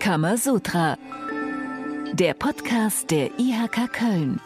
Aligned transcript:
Kamasutra. 0.00 0.96
Der 2.14 2.32
Podcast 2.32 3.10
der 3.10 3.38
IHK 3.38 3.92
Köln. 3.92 4.40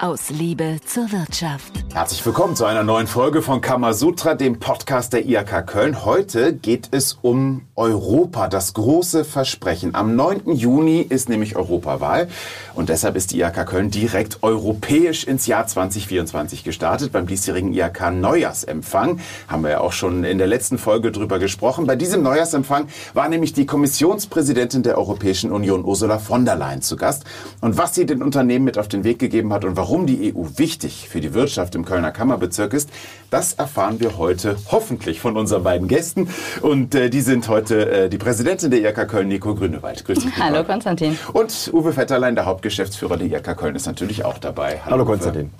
Aus 0.00 0.30
Liebe 0.30 0.78
zur 0.84 1.10
Wirtschaft. 1.12 1.72
Herzlich 1.94 2.26
willkommen 2.26 2.56
zu 2.56 2.64
einer 2.64 2.82
neuen 2.82 3.06
Folge 3.06 3.40
von 3.40 3.60
Kamasutra, 3.60 4.34
dem 4.34 4.58
Podcast 4.58 5.12
der 5.12 5.24
IHK 5.24 5.64
Köln. 5.66 6.04
Heute 6.04 6.52
geht 6.52 6.88
es 6.90 7.18
um 7.22 7.62
Europa, 7.76 8.48
das 8.48 8.74
große 8.74 9.24
Versprechen. 9.24 9.94
Am 9.94 10.16
9. 10.16 10.52
Juni 10.54 11.00
ist 11.00 11.28
nämlich 11.28 11.54
Europawahl 11.54 12.28
und 12.74 12.88
deshalb 12.88 13.14
ist 13.14 13.30
die 13.30 13.40
IHK 13.40 13.66
Köln 13.66 13.90
direkt 13.90 14.42
europäisch 14.42 15.24
ins 15.24 15.46
Jahr 15.46 15.66
2024 15.66 16.64
gestartet. 16.64 17.12
Beim 17.12 17.28
diesjährigen 17.28 17.72
IHK 17.72 18.10
Neujahrsempfang 18.10 19.20
haben 19.46 19.62
wir 19.62 19.70
ja 19.70 19.80
auch 19.80 19.92
schon 19.92 20.24
in 20.24 20.38
der 20.38 20.48
letzten 20.48 20.78
Folge 20.78 21.12
drüber 21.12 21.38
gesprochen. 21.38 21.86
Bei 21.86 21.94
diesem 21.94 22.22
Neujahrsempfang 22.22 22.88
war 23.14 23.28
nämlich 23.28 23.52
die 23.52 23.66
Kommissionspräsidentin 23.66 24.82
der 24.82 24.98
Europäischen 24.98 25.52
Union, 25.52 25.84
Ursula 25.84 26.18
von 26.18 26.44
der 26.44 26.56
Leyen, 26.56 26.82
zu 26.82 26.96
Gast. 26.96 27.24
Und 27.60 27.78
was 27.78 27.94
sie 27.94 28.04
den 28.04 28.22
Unternehmen 28.22 28.64
mit 28.64 28.78
auf 28.78 28.88
den 28.88 29.04
Weg 29.04 29.20
gegeben 29.20 29.52
hat 29.52 29.64
und 29.64 29.73
warum 29.76 30.06
die 30.06 30.34
EU 30.34 30.44
wichtig 30.56 31.08
für 31.08 31.20
die 31.20 31.34
Wirtschaft 31.34 31.74
im 31.74 31.84
Kölner 31.84 32.12
Kammerbezirk 32.12 32.72
ist, 32.72 32.90
das 33.30 33.54
erfahren 33.54 34.00
wir 34.00 34.18
heute 34.18 34.56
hoffentlich 34.70 35.20
von 35.20 35.36
unseren 35.36 35.62
beiden 35.62 35.88
Gästen. 35.88 36.28
Und 36.60 36.94
äh, 36.94 37.10
die 37.10 37.20
sind 37.20 37.48
heute 37.48 37.90
äh, 37.90 38.08
die 38.08 38.18
Präsidentin 38.18 38.70
der 38.70 38.80
IRK 38.80 39.08
Köln, 39.08 39.28
Nico 39.28 39.54
Grünewald. 39.54 40.04
Grüß 40.04 40.20
dich. 40.20 40.36
Hallo 40.38 40.64
Konstantin. 40.64 41.18
Und 41.32 41.70
Uwe 41.72 41.96
Vetterlein, 41.96 42.34
der 42.34 42.46
Hauptgeschäftsführer 42.46 43.16
der 43.16 43.26
IRK 43.26 43.56
Köln, 43.56 43.76
ist 43.76 43.86
natürlich 43.86 44.24
auch 44.24 44.38
dabei. 44.38 44.80
Hallo, 44.84 44.92
Hallo 44.92 45.04
Konstantin. 45.04 45.50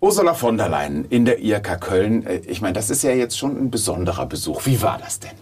Ursula 0.00 0.34
von 0.34 0.56
der 0.56 0.68
Leyen 0.68 1.06
in 1.10 1.24
der 1.24 1.40
IRK 1.40 1.80
Köln. 1.80 2.26
Äh, 2.26 2.40
ich 2.46 2.60
meine, 2.60 2.74
das 2.74 2.90
ist 2.90 3.02
ja 3.02 3.10
jetzt 3.10 3.38
schon 3.38 3.56
ein 3.56 3.70
besonderer 3.70 4.26
Besuch. 4.26 4.66
Wie 4.66 4.80
war 4.82 4.98
das 4.98 5.20
denn? 5.20 5.32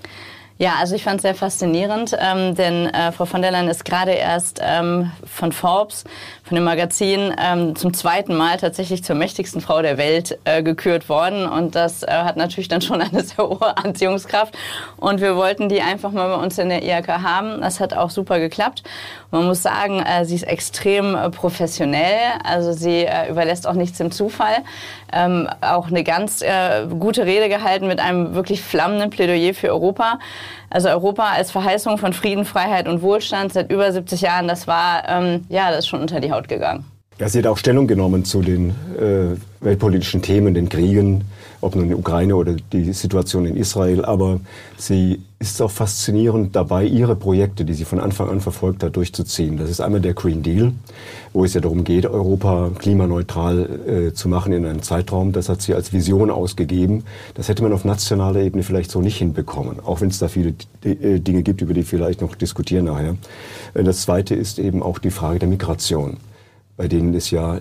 Ja, 0.58 0.76
also 0.80 0.94
ich 0.94 1.04
fand 1.04 1.16
es 1.16 1.22
sehr 1.22 1.34
faszinierend, 1.34 2.16
ähm, 2.18 2.54
denn 2.54 2.86
äh, 2.86 3.12
Frau 3.12 3.26
von 3.26 3.42
der 3.42 3.50
Leyen 3.50 3.68
ist 3.68 3.84
gerade 3.84 4.12
erst 4.12 4.58
ähm, 4.62 5.12
von 5.22 5.52
Forbes, 5.52 6.04
von 6.44 6.54
dem 6.54 6.64
Magazin, 6.64 7.34
ähm, 7.38 7.76
zum 7.76 7.92
zweiten 7.92 8.34
Mal 8.34 8.56
tatsächlich 8.56 9.04
zur 9.04 9.16
mächtigsten 9.16 9.60
Frau 9.60 9.82
der 9.82 9.98
Welt 9.98 10.38
äh, 10.44 10.62
gekürt 10.62 11.10
worden. 11.10 11.46
Und 11.46 11.74
das 11.74 12.04
äh, 12.04 12.06
hat 12.10 12.38
natürlich 12.38 12.68
dann 12.68 12.80
schon 12.80 13.02
eine 13.02 13.22
sehr 13.24 13.46
hohe 13.46 13.76
Anziehungskraft. 13.76 14.56
Und 14.96 15.20
wir 15.20 15.36
wollten 15.36 15.68
die 15.68 15.82
einfach 15.82 16.10
mal 16.10 16.34
bei 16.34 16.42
uns 16.42 16.56
in 16.56 16.70
der 16.70 16.82
IHK 16.82 17.08
haben. 17.08 17.60
Das 17.60 17.78
hat 17.78 17.92
auch 17.92 18.08
super 18.08 18.38
geklappt. 18.38 18.82
Man 19.30 19.44
muss 19.44 19.62
sagen, 19.62 20.00
äh, 20.00 20.24
sie 20.24 20.36
ist 20.36 20.44
extrem 20.44 21.16
äh, 21.16 21.28
professionell. 21.28 22.16
Also 22.44 22.72
sie 22.72 23.04
äh, 23.04 23.28
überlässt 23.28 23.66
auch 23.66 23.74
nichts 23.74 23.98
dem 23.98 24.10
Zufall. 24.10 24.56
Ähm, 25.12 25.50
auch 25.60 25.88
eine 25.88 26.02
ganz 26.02 26.40
äh, 26.40 26.86
gute 26.98 27.26
Rede 27.26 27.50
gehalten 27.50 27.88
mit 27.88 28.00
einem 28.00 28.34
wirklich 28.34 28.62
flammenden 28.62 29.10
Plädoyer 29.10 29.52
für 29.52 29.68
Europa. 29.68 30.18
Also 30.70 30.88
Europa 30.88 31.30
als 31.30 31.50
Verheißung 31.50 31.98
von 31.98 32.12
Frieden, 32.12 32.44
Freiheit 32.44 32.88
und 32.88 33.02
Wohlstand 33.02 33.52
seit 33.52 33.70
über 33.70 33.90
70 33.90 34.20
Jahren, 34.20 34.48
das 34.48 34.66
war, 34.66 35.08
ähm, 35.08 35.44
ja, 35.48 35.70
das 35.70 35.80
ist 35.80 35.88
schon 35.88 36.00
unter 36.00 36.20
die 36.20 36.32
Haut 36.32 36.48
gegangen. 36.48 36.84
Ja, 37.18 37.28
sie 37.28 37.38
hat 37.38 37.46
auch 37.46 37.56
Stellung 37.56 37.86
genommen 37.86 38.24
zu 38.24 38.42
den 38.42 38.70
äh, 38.98 39.64
weltpolitischen 39.64 40.20
Themen, 40.20 40.52
den 40.52 40.68
Kriegen, 40.68 41.24
ob 41.60 41.76
nun 41.76 41.88
die 41.88 41.94
Ukraine 41.94 42.36
oder 42.36 42.54
die 42.72 42.92
Situation 42.92 43.46
in 43.46 43.56
Israel. 43.56 44.04
Aber 44.04 44.40
sie 44.76 45.20
ist 45.38 45.60
auch 45.60 45.70
faszinierend 45.70 46.56
dabei, 46.56 46.84
ihre 46.84 47.14
Projekte, 47.14 47.64
die 47.64 47.74
sie 47.74 47.84
von 47.84 48.00
Anfang 48.00 48.30
an 48.30 48.40
verfolgt 48.40 48.82
hat, 48.82 48.96
durchzuziehen. 48.96 49.58
Das 49.58 49.68
ist 49.68 49.80
einmal 49.80 50.00
der 50.00 50.14
Green 50.14 50.42
Deal, 50.42 50.72
wo 51.34 51.44
es 51.44 51.52
ja 51.52 51.60
darum 51.60 51.84
geht, 51.84 52.06
Europa 52.06 52.70
klimaneutral 52.78 54.08
äh, 54.08 54.12
zu 54.14 54.28
machen 54.28 54.52
in 54.52 54.64
einem 54.64 54.82
Zeitraum. 54.82 55.32
Das 55.32 55.48
hat 55.48 55.60
sie 55.60 55.74
als 55.74 55.92
Vision 55.92 56.30
ausgegeben. 56.30 57.04
Das 57.34 57.48
hätte 57.48 57.62
man 57.62 57.72
auf 57.72 57.84
nationaler 57.84 58.40
Ebene 58.40 58.62
vielleicht 58.62 58.90
so 58.90 59.00
nicht 59.00 59.18
hinbekommen, 59.18 59.80
auch 59.80 60.00
wenn 60.00 60.08
es 60.08 60.18
da 60.18 60.28
viele 60.28 60.54
äh, 60.84 61.20
Dinge 61.20 61.42
gibt, 61.42 61.60
über 61.60 61.74
die 61.74 61.82
vielleicht 61.82 62.22
noch 62.22 62.34
diskutieren 62.34 62.86
nachher. 62.86 63.16
Äh, 63.74 63.84
das 63.84 64.02
Zweite 64.02 64.34
ist 64.34 64.58
eben 64.58 64.82
auch 64.82 64.98
die 64.98 65.10
Frage 65.10 65.38
der 65.38 65.48
Migration 65.48 66.16
bei 66.76 66.88
denen 66.88 67.14
es 67.14 67.30
ja 67.30 67.58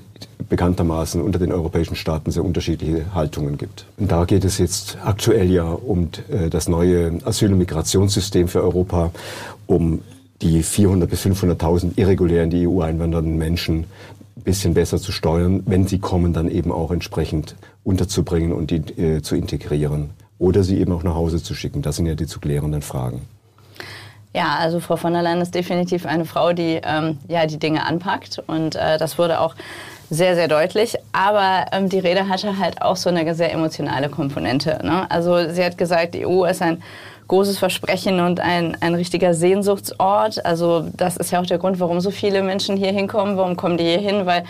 bekanntermaßen 0.50 1.22
unter 1.22 1.40
den 1.40 1.52
europäischen 1.52 1.96
Staaten 1.96 2.32
sehr 2.32 2.44
unterschiedliche 2.44 3.14
Haltungen 3.14 3.58
gibt. 3.58 3.86
Und 3.98 4.12
da 4.12 4.26
geht 4.26 4.44
es 4.44 4.58
jetzt 4.58 4.98
aktuell 5.04 5.50
ja 5.50 5.66
um 5.66 6.10
äh, 6.30 6.50
das 6.50 6.68
neue 6.68 7.20
Asyl- 7.24 7.52
und 7.52 7.60
Migrationssystem 7.60 8.48
für 8.48 8.62
Europa, 8.62 9.12
um 9.68 10.02
die 10.42 10.64
400 10.64 11.10
bis 11.10 11.26
500.000 11.26 11.94
irregulär 11.96 12.44
in 12.44 12.50
die 12.50 12.68
EU 12.68 12.82
einwandernden 12.82 13.38
Menschen 13.38 13.86
ein 14.36 14.44
bisschen 14.44 14.74
besser 14.74 15.00
zu 15.00 15.12
steuern, 15.12 15.64
wenn 15.66 15.88
sie 15.88 16.00
kommen, 16.00 16.34
dann 16.34 16.50
eben 16.50 16.72
auch 16.72 16.92
entsprechend 16.92 17.56
unterzubringen 17.84 18.52
und 18.52 18.70
die, 18.70 18.78
äh, 19.02 19.22
zu 19.22 19.36
integrieren 19.36 20.10
oder 20.38 20.64
sie 20.64 20.80
eben 20.80 20.92
auch 20.92 21.04
nach 21.04 21.16
Hause 21.16 21.42
zu 21.42 21.56
schicken. 21.56 21.82
Das 21.82 21.96
sind 21.96 22.06
ja 22.06 22.16
die 22.16 22.28
zu 22.28 22.40
klärenden 22.40 22.82
Fragen. 22.82 23.22
Ja, 24.36 24.58
also 24.60 24.82
Frau 24.82 24.98
von 24.98 25.14
der 25.14 25.22
Leyen 25.22 25.40
ist 25.40 25.56
definitiv 25.56 26.06
eine 26.06 26.26
Frau, 26.26 26.52
die 26.52 26.82
ähm, 26.84 27.20
ja 27.30 27.46
die 27.46 27.58
Dinge 27.58 27.86
anpackt 27.86 28.44
und 28.48 28.76
äh, 28.76 28.98
das 28.98 29.18
wurde 29.18 29.40
auch 29.40 29.56
sehr, 30.10 30.36
sehr 30.36 30.50
deutlich. 30.50 30.98
Aber 31.14 31.68
ähm, 31.72 31.88
die 31.88 32.00
Rede 32.00 32.28
hatte 32.28 32.60
halt 32.60 32.82
auch 32.82 32.98
so 32.98 33.10
eine 33.10 33.34
sehr 33.34 33.54
emotionale 33.54 34.10
Komponente. 34.10 34.80
Ne? 34.84 35.10
Also 35.10 35.50
sie 35.50 35.64
hat 35.64 35.78
gesagt, 35.78 36.16
die 36.16 36.28
EU 36.28 36.44
ist 36.44 36.62
ein 36.62 36.84
großes 37.30 37.58
Versprechen 37.58 38.20
und 38.20 38.42
ein, 38.42 38.78
ein 38.82 38.94
richtiger 38.94 39.34
Sehnsuchtsort. 39.34 40.46
Also 40.46 40.86
das 40.98 41.16
ist 41.16 41.32
ja 41.32 41.40
auch 41.40 41.46
der 41.46 41.58
Grund, 41.58 41.80
warum 41.80 42.02
so 42.02 42.12
viele 42.12 42.44
Menschen 42.44 42.76
hier 42.76 42.92
hinkommen. 42.92 43.38
Warum 43.38 43.56
kommen 43.56 43.78
die 43.78 43.86
hier 43.86 44.00
hin? 44.00 44.26
Weil 44.26 44.44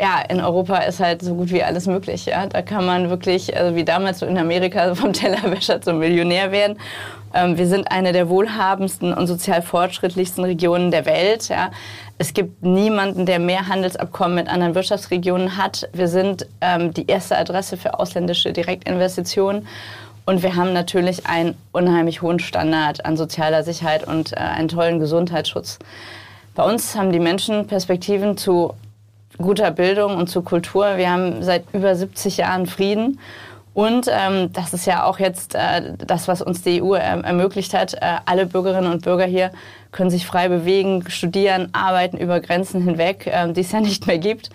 ja, 0.00 0.22
in 0.28 0.40
Europa 0.40 0.78
ist 0.78 0.98
halt 0.98 1.20
so 1.20 1.34
gut 1.34 1.50
wie 1.50 1.62
alles 1.62 1.86
möglich. 1.86 2.24
Ja? 2.24 2.46
Da 2.46 2.62
kann 2.62 2.86
man 2.86 3.10
wirklich, 3.10 3.54
also 3.54 3.76
wie 3.76 3.84
damals 3.84 4.20
so 4.20 4.26
in 4.26 4.38
Amerika, 4.38 4.94
vom 4.94 5.12
Tellerwäscher 5.12 5.80
zum 5.82 5.98
Millionär 5.98 6.52
werden. 6.52 6.78
Ähm, 7.34 7.58
wir 7.58 7.66
sind 7.66 7.92
eine 7.92 8.12
der 8.12 8.28
wohlhabendsten 8.28 9.12
und 9.12 9.26
sozial 9.26 9.60
fortschrittlichsten 9.60 10.42
Regionen 10.44 10.90
der 10.90 11.04
Welt. 11.04 11.48
Ja. 11.48 11.70
Es 12.16 12.32
gibt 12.32 12.62
niemanden, 12.62 13.26
der 13.26 13.38
mehr 13.38 13.68
Handelsabkommen 13.68 14.34
mit 14.34 14.48
anderen 14.48 14.74
Wirtschaftsregionen 14.74 15.58
hat. 15.58 15.88
Wir 15.92 16.08
sind 16.08 16.46
ähm, 16.60 16.94
die 16.94 17.06
erste 17.06 17.36
Adresse 17.36 17.76
für 17.76 17.98
ausländische 17.98 18.52
Direktinvestitionen. 18.52 19.66
Und 20.24 20.42
wir 20.42 20.56
haben 20.56 20.72
natürlich 20.72 21.26
einen 21.26 21.56
unheimlich 21.72 22.22
hohen 22.22 22.38
Standard 22.38 23.04
an 23.04 23.16
sozialer 23.16 23.64
Sicherheit 23.64 24.06
und 24.06 24.32
äh, 24.32 24.36
einen 24.36 24.68
tollen 24.68 24.98
Gesundheitsschutz. 24.98 25.78
Bei 26.54 26.62
uns 26.62 26.96
haben 26.96 27.12
die 27.12 27.20
Menschen 27.20 27.66
Perspektiven 27.66 28.36
zu 28.36 28.74
guter 29.40 29.70
Bildung 29.70 30.16
und 30.16 30.28
zu 30.28 30.42
Kultur. 30.42 30.96
Wir 30.96 31.10
haben 31.10 31.42
seit 31.42 31.64
über 31.72 31.94
70 31.94 32.36
Jahren 32.36 32.66
Frieden. 32.66 33.18
Und 33.72 34.08
ähm, 34.08 34.52
das 34.52 34.74
ist 34.74 34.84
ja 34.86 35.04
auch 35.04 35.20
jetzt 35.20 35.54
äh, 35.54 35.94
das, 35.96 36.26
was 36.26 36.42
uns 36.42 36.62
die 36.62 36.82
EU 36.82 36.94
äh, 36.94 36.98
ermöglicht 36.98 37.72
hat. 37.72 37.94
Äh, 37.94 38.16
alle 38.26 38.46
Bürgerinnen 38.46 38.92
und 38.92 39.02
Bürger 39.02 39.24
hier 39.24 39.52
können 39.92 40.10
sich 40.10 40.26
frei 40.26 40.48
bewegen, 40.48 41.04
studieren, 41.08 41.68
arbeiten 41.72 42.16
über 42.16 42.40
Grenzen 42.40 42.82
hinweg, 42.82 43.26
äh, 43.26 43.52
die 43.52 43.60
es 43.60 43.70
ja 43.72 43.80
nicht 43.80 44.06
mehr 44.06 44.18
gibt. 44.18 44.50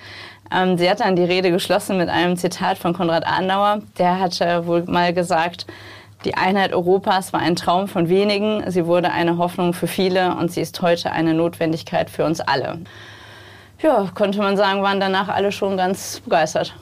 Ähm, 0.53 0.77
sie 0.77 0.89
hat 0.89 0.99
dann 0.99 1.15
die 1.15 1.23
Rede 1.23 1.49
geschlossen 1.49 1.97
mit 1.97 2.09
einem 2.09 2.35
Zitat 2.35 2.77
von 2.77 2.93
Konrad 2.93 3.25
Adenauer. 3.25 3.81
Der 3.97 4.19
hat 4.19 4.39
wohl 4.67 4.83
mal 4.83 5.13
gesagt, 5.13 5.65
die 6.25 6.35
Einheit 6.35 6.73
Europas 6.73 7.33
war 7.33 7.39
ein 7.39 7.55
Traum 7.55 7.87
von 7.87 8.09
wenigen, 8.09 8.63
sie 8.69 8.85
wurde 8.85 9.11
eine 9.11 9.37
Hoffnung 9.37 9.73
für 9.73 9.87
viele 9.87 10.35
und 10.35 10.51
sie 10.51 10.61
ist 10.61 10.81
heute 10.81 11.11
eine 11.11 11.33
Notwendigkeit 11.33 12.09
für 12.09 12.25
uns 12.25 12.41
alle. 12.41 12.79
Ja, 13.81 14.09
konnte 14.13 14.39
man 14.39 14.57
sagen, 14.57 14.81
waren 14.81 14.99
danach 14.99 15.27
alle 15.27 15.51
schon 15.51 15.77
ganz 15.77 16.19
begeistert. 16.21 16.75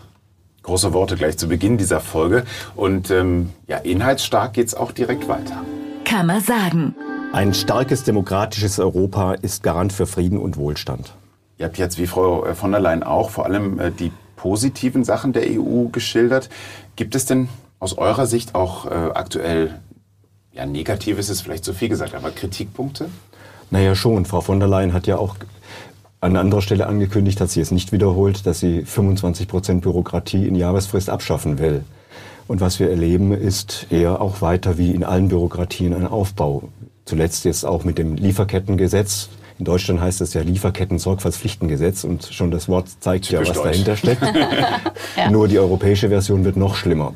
Große 0.64 0.94
Worte 0.94 1.16
gleich 1.16 1.38
zu 1.38 1.48
Beginn 1.48 1.78
dieser 1.78 2.00
Folge. 2.00 2.46
Und 2.76 3.12
ähm, 3.12 3.52
ja, 3.68 3.78
inhaltsstark 3.78 4.54
geht's 4.54 4.74
auch 4.74 4.92
direkt 4.92 5.28
weiter. 5.28 5.62
Kann 6.06 6.28
man 6.28 6.42
sagen. 6.42 6.96
Ein 7.34 7.54
starkes 7.54 8.04
demokratisches 8.04 8.80
Europa 8.80 9.34
ist 9.34 9.64
Garant 9.64 9.92
für 9.92 10.06
Frieden 10.06 10.38
und 10.38 10.56
Wohlstand. 10.56 11.14
Ihr 11.58 11.66
habt 11.66 11.78
jetzt, 11.78 11.98
wie 11.98 12.08
Frau 12.08 12.46
äh, 12.46 12.56
von 12.56 12.72
der 12.72 12.80
Leyen 12.80 13.04
auch, 13.04 13.30
vor 13.30 13.46
allem 13.46 13.80
äh, 13.80 13.92
die 13.92 14.12
positiven 14.36 15.04
Sachen 15.04 15.34
der 15.34 15.44
EU 15.48 15.88
geschildert. 15.92 16.50
Gibt 16.96 17.16
es 17.16 17.26
denn 17.26 17.50
aus 17.80 17.98
eurer 17.98 18.28
Sicht 18.28 18.56
auch 18.56 18.86
äh, 18.86 18.90
aktuell, 18.90 19.80
ja, 20.52 20.66
negatives 20.66 21.30
ist 21.30 21.42
vielleicht 21.42 21.66
zu 21.66 21.74
viel 21.74 21.90
gesagt, 21.90 22.16
aber 22.16 22.32
Kritikpunkte? 22.32 23.10
Naja, 23.72 23.96
schon. 23.96 24.26
Frau 24.26 24.42
von 24.42 24.60
der 24.60 24.70
Leyen 24.70 24.94
hat 24.94 25.08
ja 25.08 25.18
auch 25.18 25.36
an 26.24 26.38
anderer 26.38 26.62
Stelle 26.62 26.88
angekündigt, 26.88 27.42
hat 27.42 27.50
sie 27.50 27.62
es 27.62 27.72
nicht 27.72 27.92
wiederholt, 27.92 28.46
dass 28.48 28.60
sie 28.60 28.84
25 28.84 29.48
Prozent 29.48 29.82
Bürokratie 29.82 30.48
in 30.48 30.56
Jahresfrist 30.56 31.10
abschaffen 31.10 31.60
will. 31.60 31.84
Und 32.48 32.62
was 32.62 32.80
wir 32.80 32.90
erleben, 32.90 33.34
ist 33.34 33.88
eher 33.90 34.22
auch 34.22 34.42
weiter 34.42 34.78
wie 34.78 34.92
in 34.92 35.04
allen 35.04 35.28
Bürokratien 35.28 35.94
ein 35.94 36.08
Aufbau. 36.08 36.70
Zuletzt 37.06 37.46
jetzt 37.46 37.66
auch 37.66 37.84
mit 37.84 37.98
dem 37.98 38.16
Lieferkettengesetz. 38.16 39.30
In 39.60 39.66
Deutschland 39.66 40.00
heißt 40.00 40.22
es 40.22 40.34
ja 40.34 40.42
Lieferketten-Sorgfaltspflichtengesetz 40.42 42.04
und 42.06 42.30
schon 42.32 42.52
das 42.52 42.68
Wort 42.70 42.88
zeigt 43.02 43.26
Typisch 43.26 43.50
ja, 43.50 43.56
was 43.56 43.62
Deutsch. 43.62 43.72
dahinter 43.72 43.96
steckt. 43.98 44.22
ja. 45.18 45.30
Nur 45.30 45.48
die 45.48 45.60
europäische 45.60 46.10
Version 46.10 46.46
wird 46.46 46.58
noch 46.58 46.76
schlimmer 46.76 47.14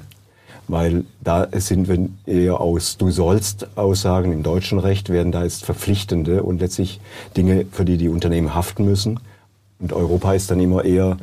weil 0.68 1.06
da 1.24 1.48
sind 1.54 1.88
wir 1.88 2.10
eher 2.26 2.60
aus 2.60 2.98
Du 2.98 3.12
sollst 3.12 3.68
Aussagen 3.78 4.32
im 4.32 4.44
deutschen 4.44 4.80
Recht 4.80 5.10
werden 5.10 5.32
da 5.32 5.44
jetzt 5.44 5.66
verpflichtende 5.66 6.44
und 6.44 6.60
letztlich 6.60 7.00
Dinge, 7.36 7.66
für 7.72 7.86
die 7.86 7.98
die 7.98 8.10
Unternehmen 8.10 8.54
haften 8.54 8.86
müssen. 8.86 9.20
Und 9.80 9.94
Europa 9.94 10.34
ist 10.34 10.50
dann 10.50 10.60
immer 10.60 10.84
eher, 10.86 11.18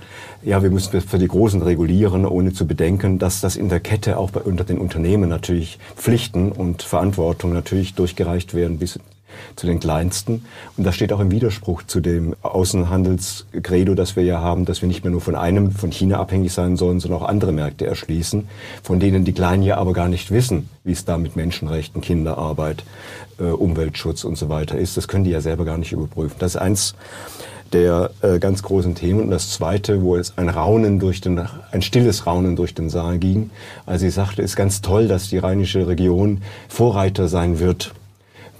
ja, 0.44 0.62
wir 0.62 0.70
müssen 0.70 1.00
für 1.00 1.18
die 1.18 1.26
Großen 1.26 1.60
regulieren, 1.60 2.24
ohne 2.24 2.52
zu 2.52 2.66
bedenken, 2.66 3.18
dass 3.18 3.40
das 3.40 3.56
in 3.56 3.68
der 3.68 3.80
Kette 3.80 4.16
auch 4.16 4.30
bei, 4.30 4.40
unter 4.40 4.62
den 4.62 4.78
Unternehmen 4.78 5.28
natürlich 5.28 5.78
Pflichten 5.96 6.52
und 6.52 6.82
Verantwortung 6.82 7.52
natürlich 7.52 7.94
durchgereicht 7.94 8.54
werden 8.54 8.78
bis 8.78 9.00
zu 9.56 9.66
den 9.66 9.80
kleinsten. 9.80 10.44
Und 10.76 10.84
das 10.84 10.94
steht 10.94 11.12
auch 11.12 11.20
im 11.20 11.30
Widerspruch 11.30 11.82
zu 11.82 12.00
dem 12.00 12.34
Außenhandelskredo, 12.42 13.94
das 13.94 14.16
wir 14.16 14.24
ja 14.24 14.40
haben, 14.40 14.64
dass 14.64 14.82
wir 14.82 14.88
nicht 14.88 15.04
mehr 15.04 15.10
nur 15.10 15.20
von 15.20 15.34
einem, 15.34 15.72
von 15.72 15.90
China 15.90 16.18
abhängig 16.18 16.52
sein 16.52 16.76
sollen, 16.76 17.00
sondern 17.00 17.22
auch 17.22 17.28
andere 17.28 17.52
Märkte 17.52 17.86
erschließen, 17.86 18.48
von 18.82 19.00
denen 19.00 19.24
die 19.24 19.32
Kleinen 19.32 19.62
ja 19.62 19.76
aber 19.76 19.92
gar 19.92 20.08
nicht 20.08 20.30
wissen, 20.30 20.68
wie 20.84 20.92
es 20.92 21.04
da 21.04 21.18
mit 21.18 21.36
Menschenrechten, 21.36 22.00
Kinderarbeit, 22.00 22.84
äh, 23.38 23.44
Umweltschutz 23.44 24.24
und 24.24 24.36
so 24.36 24.48
weiter 24.48 24.78
ist. 24.78 24.96
Das 24.96 25.08
können 25.08 25.24
die 25.24 25.30
ja 25.30 25.40
selber 25.40 25.64
gar 25.64 25.78
nicht 25.78 25.92
überprüfen. 25.92 26.36
Das 26.38 26.54
ist 26.54 26.60
eins 26.60 26.94
der 27.74 28.10
äh, 28.22 28.38
ganz 28.38 28.62
großen 28.62 28.94
Themen. 28.94 29.20
Und 29.20 29.30
das 29.30 29.50
zweite, 29.50 30.02
wo 30.02 30.16
es 30.16 30.38
ein 30.38 30.48
Raunen 30.48 31.00
durch 31.00 31.20
den, 31.20 31.40
ein 31.72 31.82
stilles 31.82 32.26
Raunen 32.26 32.56
durch 32.56 32.74
den 32.74 32.88
Saal 32.88 33.18
ging, 33.18 33.50
als 33.84 34.00
sie 34.00 34.10
sagte, 34.10 34.42
ist 34.42 34.56
ganz 34.56 34.80
toll, 34.80 35.08
dass 35.08 35.28
die 35.28 35.38
rheinische 35.38 35.86
Region 35.86 36.42
Vorreiter 36.68 37.28
sein 37.28 37.58
wird 37.58 37.92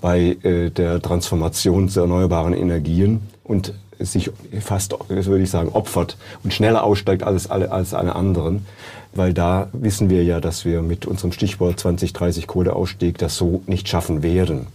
bei 0.05 0.37
äh, 0.43 0.69
der 0.69 1.01
Transformation 1.01 1.89
zu 1.89 2.01
erneuerbaren 2.01 2.53
Energien 2.53 3.23
und 3.43 3.73
sich 3.99 4.31
fast, 4.61 4.95
würde 5.09 5.43
ich 5.43 5.49
sagen, 5.49 5.71
opfert 5.71 6.19
und 6.43 6.53
schneller 6.53 6.85
aussteigt 6.85 7.23
als 7.23 7.51
alle, 7.51 7.73
als 7.73 7.95
alle 7.95 8.15
anderen. 8.15 8.67
Weil 9.15 9.33
da 9.33 9.69
wissen 9.73 10.11
wir 10.11 10.23
ja, 10.23 10.41
dass 10.41 10.67
wir 10.67 10.83
mit 10.83 11.07
unserem 11.07 11.33
Stichwort 11.33 11.81
2030 11.81 12.47
Kohleausstieg 12.47 13.17
das 13.17 13.39
so 13.39 13.63
nicht 13.67 13.89
schaffen 13.89 14.23
werden. 14.23 14.67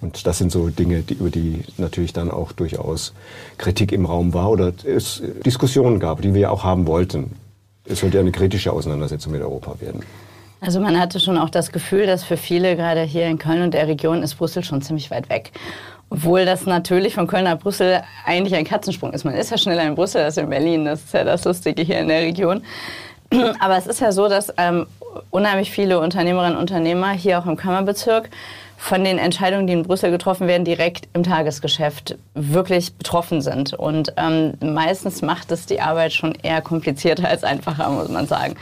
Und 0.00 0.24
das 0.24 0.38
sind 0.38 0.52
so 0.52 0.68
Dinge, 0.68 1.00
die, 1.00 1.14
über 1.14 1.30
die 1.30 1.64
natürlich 1.78 2.12
dann 2.12 2.30
auch 2.30 2.52
durchaus 2.52 3.12
Kritik 3.58 3.90
im 3.90 4.06
Raum 4.06 4.34
war 4.34 4.52
oder 4.52 4.72
es 4.84 5.20
Diskussionen 5.44 5.98
gab, 5.98 6.22
die 6.22 6.32
wir 6.32 6.42
ja 6.42 6.50
auch 6.50 6.62
haben 6.62 6.86
wollten. 6.86 7.32
Es 7.86 7.98
sollte 7.98 8.18
ja 8.18 8.20
eine 8.20 8.30
kritische 8.30 8.72
Auseinandersetzung 8.72 9.32
mit 9.32 9.42
Europa 9.42 9.80
werden. 9.80 10.04
Also 10.60 10.80
man 10.80 10.98
hatte 10.98 11.20
schon 11.20 11.38
auch 11.38 11.50
das 11.50 11.70
Gefühl, 11.70 12.06
dass 12.06 12.24
für 12.24 12.36
viele, 12.36 12.76
gerade 12.76 13.02
hier 13.02 13.26
in 13.26 13.38
Köln 13.38 13.62
und 13.62 13.74
der 13.74 13.88
Region, 13.88 14.22
ist 14.22 14.36
Brüssel 14.36 14.64
schon 14.64 14.82
ziemlich 14.82 15.10
weit 15.10 15.28
weg. 15.28 15.52
Obwohl 16.08 16.44
das 16.44 16.66
natürlich 16.66 17.14
von 17.14 17.26
Köln 17.26 17.44
nach 17.44 17.58
Brüssel 17.58 18.02
eigentlich 18.24 18.54
ein 18.54 18.64
Katzensprung 18.64 19.12
ist. 19.12 19.24
Man 19.24 19.34
ist 19.34 19.50
ja 19.50 19.58
schneller 19.58 19.82
in 19.84 19.94
Brüssel 19.94 20.22
als 20.22 20.36
in 20.36 20.48
Berlin. 20.48 20.84
Das 20.84 21.04
ist 21.04 21.14
ja 21.14 21.24
das 21.24 21.44
Lustige 21.44 21.82
hier 21.82 21.98
in 21.98 22.08
der 22.08 22.20
Region. 22.20 22.62
Aber 23.60 23.76
es 23.76 23.86
ist 23.86 24.00
ja 24.00 24.12
so, 24.12 24.28
dass 24.28 24.52
ähm, 24.56 24.86
unheimlich 25.30 25.70
viele 25.70 25.98
Unternehmerinnen 26.00 26.54
und 26.54 26.60
Unternehmer 26.60 27.10
hier 27.10 27.38
auch 27.38 27.46
im 27.46 27.56
Kammerbezirk 27.56 28.30
von 28.78 29.04
den 29.04 29.18
Entscheidungen, 29.18 29.66
die 29.66 29.72
in 29.72 29.82
Brüssel 29.82 30.10
getroffen 30.10 30.46
werden, 30.46 30.64
direkt 30.64 31.08
im 31.12 31.22
Tagesgeschäft 31.22 32.16
wirklich 32.34 32.94
betroffen 32.94 33.40
sind. 33.40 33.72
Und 33.72 34.12
ähm, 34.16 34.54
meistens 34.60 35.22
macht 35.22 35.50
es 35.50 35.66
die 35.66 35.80
Arbeit 35.80 36.12
schon 36.12 36.34
eher 36.42 36.60
komplizierter 36.60 37.28
als 37.28 37.42
einfacher, 37.42 37.88
muss 37.90 38.08
man 38.08 38.26
sagen. 38.26 38.54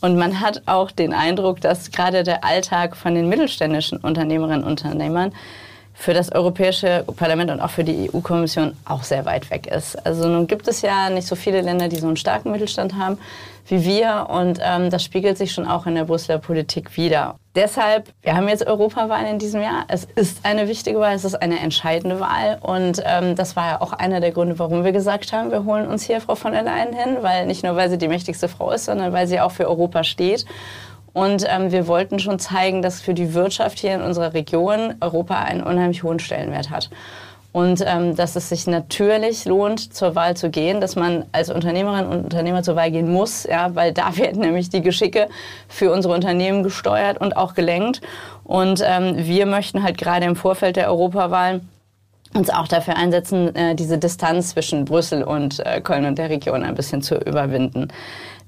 Und 0.00 0.16
man 0.16 0.40
hat 0.40 0.62
auch 0.66 0.90
den 0.90 1.12
Eindruck, 1.12 1.60
dass 1.60 1.90
gerade 1.90 2.22
der 2.22 2.44
Alltag 2.44 2.96
von 2.96 3.14
den 3.14 3.28
mittelständischen 3.28 3.98
Unternehmerinnen 3.98 4.64
und 4.64 4.70
Unternehmern 4.70 5.32
für 5.92 6.14
das 6.14 6.32
Europäische 6.32 7.04
Parlament 7.16 7.50
und 7.50 7.60
auch 7.60 7.70
für 7.70 7.84
die 7.84 8.10
EU-Kommission 8.10 8.74
auch 8.86 9.02
sehr 9.02 9.26
weit 9.26 9.50
weg 9.50 9.66
ist. 9.66 10.06
Also 10.06 10.28
nun 10.28 10.46
gibt 10.46 10.66
es 10.66 10.80
ja 10.80 11.10
nicht 11.10 11.26
so 11.26 11.36
viele 11.36 11.60
Länder, 11.60 11.88
die 11.88 11.96
so 11.96 12.06
einen 12.06 12.16
starken 12.16 12.50
Mittelstand 12.50 12.94
haben 12.94 13.18
wie 13.70 13.84
wir 13.84 14.26
und 14.28 14.58
ähm, 14.62 14.90
das 14.90 15.04
spiegelt 15.04 15.38
sich 15.38 15.52
schon 15.52 15.66
auch 15.66 15.86
in 15.86 15.94
der 15.94 16.04
Brüsseler 16.04 16.38
Politik 16.38 16.96
wieder. 16.96 17.38
Deshalb, 17.56 18.12
wir 18.22 18.36
haben 18.36 18.48
jetzt 18.48 18.64
Europawahl 18.64 19.26
in 19.26 19.40
diesem 19.40 19.60
Jahr. 19.60 19.84
Es 19.88 20.04
ist 20.14 20.46
eine 20.46 20.68
wichtige 20.68 21.00
Wahl, 21.00 21.16
es 21.16 21.24
ist 21.24 21.34
eine 21.34 21.58
entscheidende 21.58 22.20
Wahl 22.20 22.58
und 22.62 23.02
ähm, 23.04 23.34
das 23.34 23.56
war 23.56 23.66
ja 23.66 23.80
auch 23.80 23.92
einer 23.92 24.20
der 24.20 24.30
Gründe, 24.30 24.58
warum 24.60 24.84
wir 24.84 24.92
gesagt 24.92 25.32
haben, 25.32 25.50
wir 25.50 25.64
holen 25.64 25.88
uns 25.88 26.04
hier 26.04 26.20
Frau 26.20 26.36
von 26.36 26.52
der 26.52 26.62
Leyen 26.62 26.92
hin, 26.92 27.18
weil 27.22 27.46
nicht 27.46 27.64
nur, 27.64 27.74
weil 27.74 27.90
sie 27.90 27.98
die 27.98 28.06
mächtigste 28.06 28.48
Frau 28.48 28.70
ist, 28.70 28.84
sondern 28.84 29.12
weil 29.12 29.26
sie 29.26 29.40
auch 29.40 29.50
für 29.50 29.68
Europa 29.68 30.04
steht 30.04 30.46
und 31.12 31.44
ähm, 31.48 31.72
wir 31.72 31.86
wollten 31.86 32.18
schon 32.18 32.38
zeigen, 32.38 32.82
dass 32.82 33.00
für 33.00 33.14
die 33.14 33.34
Wirtschaft 33.34 33.78
hier 33.78 33.94
in 33.94 34.02
unserer 34.02 34.32
Region 34.32 34.94
Europa 35.00 35.42
einen 35.42 35.62
unheimlich 35.62 36.02
hohen 36.02 36.20
Stellenwert 36.20 36.70
hat. 36.70 36.90
Und 37.52 37.82
ähm, 37.84 38.14
dass 38.14 38.36
es 38.36 38.48
sich 38.48 38.68
natürlich 38.68 39.44
lohnt, 39.44 39.92
zur 39.92 40.14
Wahl 40.14 40.36
zu 40.36 40.50
gehen, 40.50 40.80
dass 40.80 40.94
man 40.94 41.24
als 41.32 41.50
Unternehmerin 41.50 42.06
und 42.06 42.24
Unternehmer 42.24 42.62
zur 42.62 42.76
Wahl 42.76 42.92
gehen 42.92 43.12
muss, 43.12 43.44
ja, 43.44 43.74
weil 43.74 43.92
da 43.92 44.16
werden 44.18 44.42
nämlich 44.42 44.70
die 44.70 44.82
Geschicke 44.82 45.28
für 45.68 45.92
unsere 45.92 46.14
Unternehmen 46.14 46.62
gesteuert 46.62 47.20
und 47.20 47.36
auch 47.36 47.54
gelenkt. 47.54 48.00
Und 48.44 48.82
ähm, 48.84 49.14
wir 49.16 49.46
möchten 49.46 49.82
halt 49.82 49.98
gerade 49.98 50.26
im 50.26 50.36
Vorfeld 50.36 50.76
der 50.76 50.88
Europawahl 50.88 51.60
uns 52.34 52.50
auch 52.50 52.68
dafür 52.68 52.96
einsetzen, 52.96 53.54
äh, 53.56 53.74
diese 53.74 53.98
Distanz 53.98 54.50
zwischen 54.50 54.84
Brüssel 54.84 55.24
und 55.24 55.58
äh, 55.66 55.80
Köln 55.80 56.04
und 56.04 56.16
der 56.18 56.30
Region 56.30 56.62
ein 56.62 56.76
bisschen 56.76 57.02
zu 57.02 57.16
überwinden. 57.16 57.88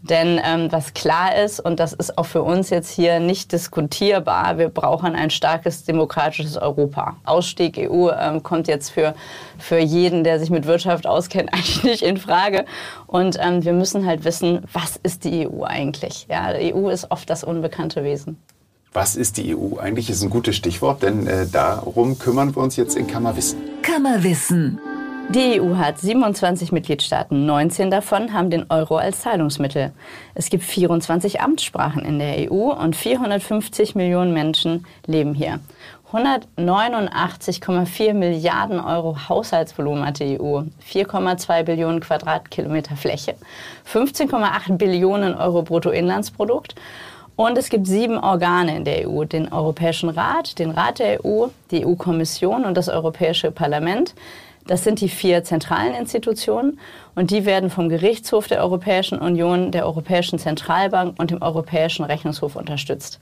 Denn 0.02 0.40
ähm, 0.44 0.70
was 0.72 0.94
klar 0.94 1.36
ist, 1.36 1.60
und 1.60 1.78
das 1.78 1.92
ist 1.92 2.18
auch 2.18 2.26
für 2.26 2.42
uns 2.42 2.70
jetzt 2.70 2.90
hier 2.90 3.20
nicht 3.20 3.52
diskutierbar, 3.52 4.58
wir 4.58 4.68
brauchen 4.68 5.14
ein 5.14 5.30
starkes 5.30 5.84
demokratisches 5.84 6.56
Europa. 6.56 7.16
Ausstieg 7.24 7.78
EU 7.78 8.10
ähm, 8.10 8.42
kommt 8.42 8.66
jetzt 8.66 8.90
für, 8.90 9.14
für 9.58 9.78
jeden, 9.78 10.24
der 10.24 10.40
sich 10.40 10.50
mit 10.50 10.66
Wirtschaft 10.66 11.06
auskennt, 11.06 11.50
eigentlich 11.54 11.84
nicht 11.84 12.02
in 12.02 12.16
Frage. 12.16 12.64
Und 13.06 13.38
ähm, 13.40 13.64
wir 13.64 13.72
müssen 13.72 14.04
halt 14.04 14.24
wissen, 14.24 14.62
was 14.72 14.96
ist 14.96 15.22
die 15.24 15.46
EU 15.46 15.62
eigentlich? 15.62 16.26
Ja, 16.28 16.52
die 16.52 16.74
EU 16.74 16.88
ist 16.88 17.10
oft 17.12 17.30
das 17.30 17.44
unbekannte 17.44 18.02
Wesen. 18.02 18.38
Was 18.92 19.16
ist 19.16 19.38
die 19.38 19.56
EU? 19.56 19.78
Eigentlich 19.78 20.10
ist 20.10 20.22
ein 20.22 20.30
gutes 20.30 20.56
Stichwort, 20.56 21.02
denn 21.02 21.26
äh, 21.26 21.46
darum 21.46 22.18
kümmern 22.18 22.54
wir 22.54 22.62
uns 22.62 22.76
jetzt 22.76 22.96
in 22.96 23.06
Kammerwissen. 23.06 23.58
Kammerwissen. 23.82 24.78
Die 25.30 25.60
EU 25.60 25.76
hat 25.76 25.98
27 25.98 26.72
Mitgliedstaaten, 26.72 27.46
19 27.46 27.90
davon 27.90 28.32
haben 28.32 28.50
den 28.50 28.70
Euro 28.70 28.96
als 28.96 29.22
Zahlungsmittel. 29.22 29.92
Es 30.34 30.50
gibt 30.50 30.64
24 30.64 31.40
Amtssprachen 31.40 32.04
in 32.04 32.18
der 32.18 32.50
EU 32.50 32.72
und 32.72 32.96
450 32.96 33.94
Millionen 33.94 34.34
Menschen 34.34 34.86
leben 35.06 35.34
hier. 35.34 35.60
189,4 36.12 38.12
Milliarden 38.12 38.80
Euro 38.80 39.16
Haushaltsvolumen 39.28 40.04
hat 40.04 40.20
die 40.20 40.38
EU, 40.38 40.62
4,2 40.86 41.62
Billionen 41.62 42.00
Quadratkilometer 42.00 42.96
Fläche, 42.96 43.34
15,8 43.90 44.76
Billionen 44.76 45.34
Euro 45.34 45.62
Bruttoinlandsprodukt 45.62 46.74
und 47.34 47.56
es 47.56 47.70
gibt 47.70 47.86
sieben 47.86 48.18
Organe 48.18 48.76
in 48.76 48.84
der 48.84 49.08
EU, 49.08 49.24
den 49.24 49.50
Europäischen 49.50 50.10
Rat, 50.10 50.58
den 50.58 50.70
Rat 50.70 50.98
der 50.98 51.24
EU, 51.24 51.46
die 51.70 51.86
EU-Kommission 51.86 52.66
und 52.66 52.76
das 52.76 52.90
Europäische 52.90 53.50
Parlament. 53.50 54.14
Das 54.66 54.84
sind 54.84 55.00
die 55.00 55.08
vier 55.08 55.44
zentralen 55.44 55.94
Institutionen 55.94 56.78
und 57.14 57.30
die 57.30 57.44
werden 57.44 57.70
vom 57.70 57.88
Gerichtshof 57.88 58.46
der 58.46 58.62
Europäischen 58.62 59.18
Union, 59.18 59.72
der 59.72 59.86
Europäischen 59.86 60.38
Zentralbank 60.38 61.18
und 61.18 61.30
dem 61.30 61.42
Europäischen 61.42 62.04
Rechnungshof 62.04 62.56
unterstützt. 62.56 63.18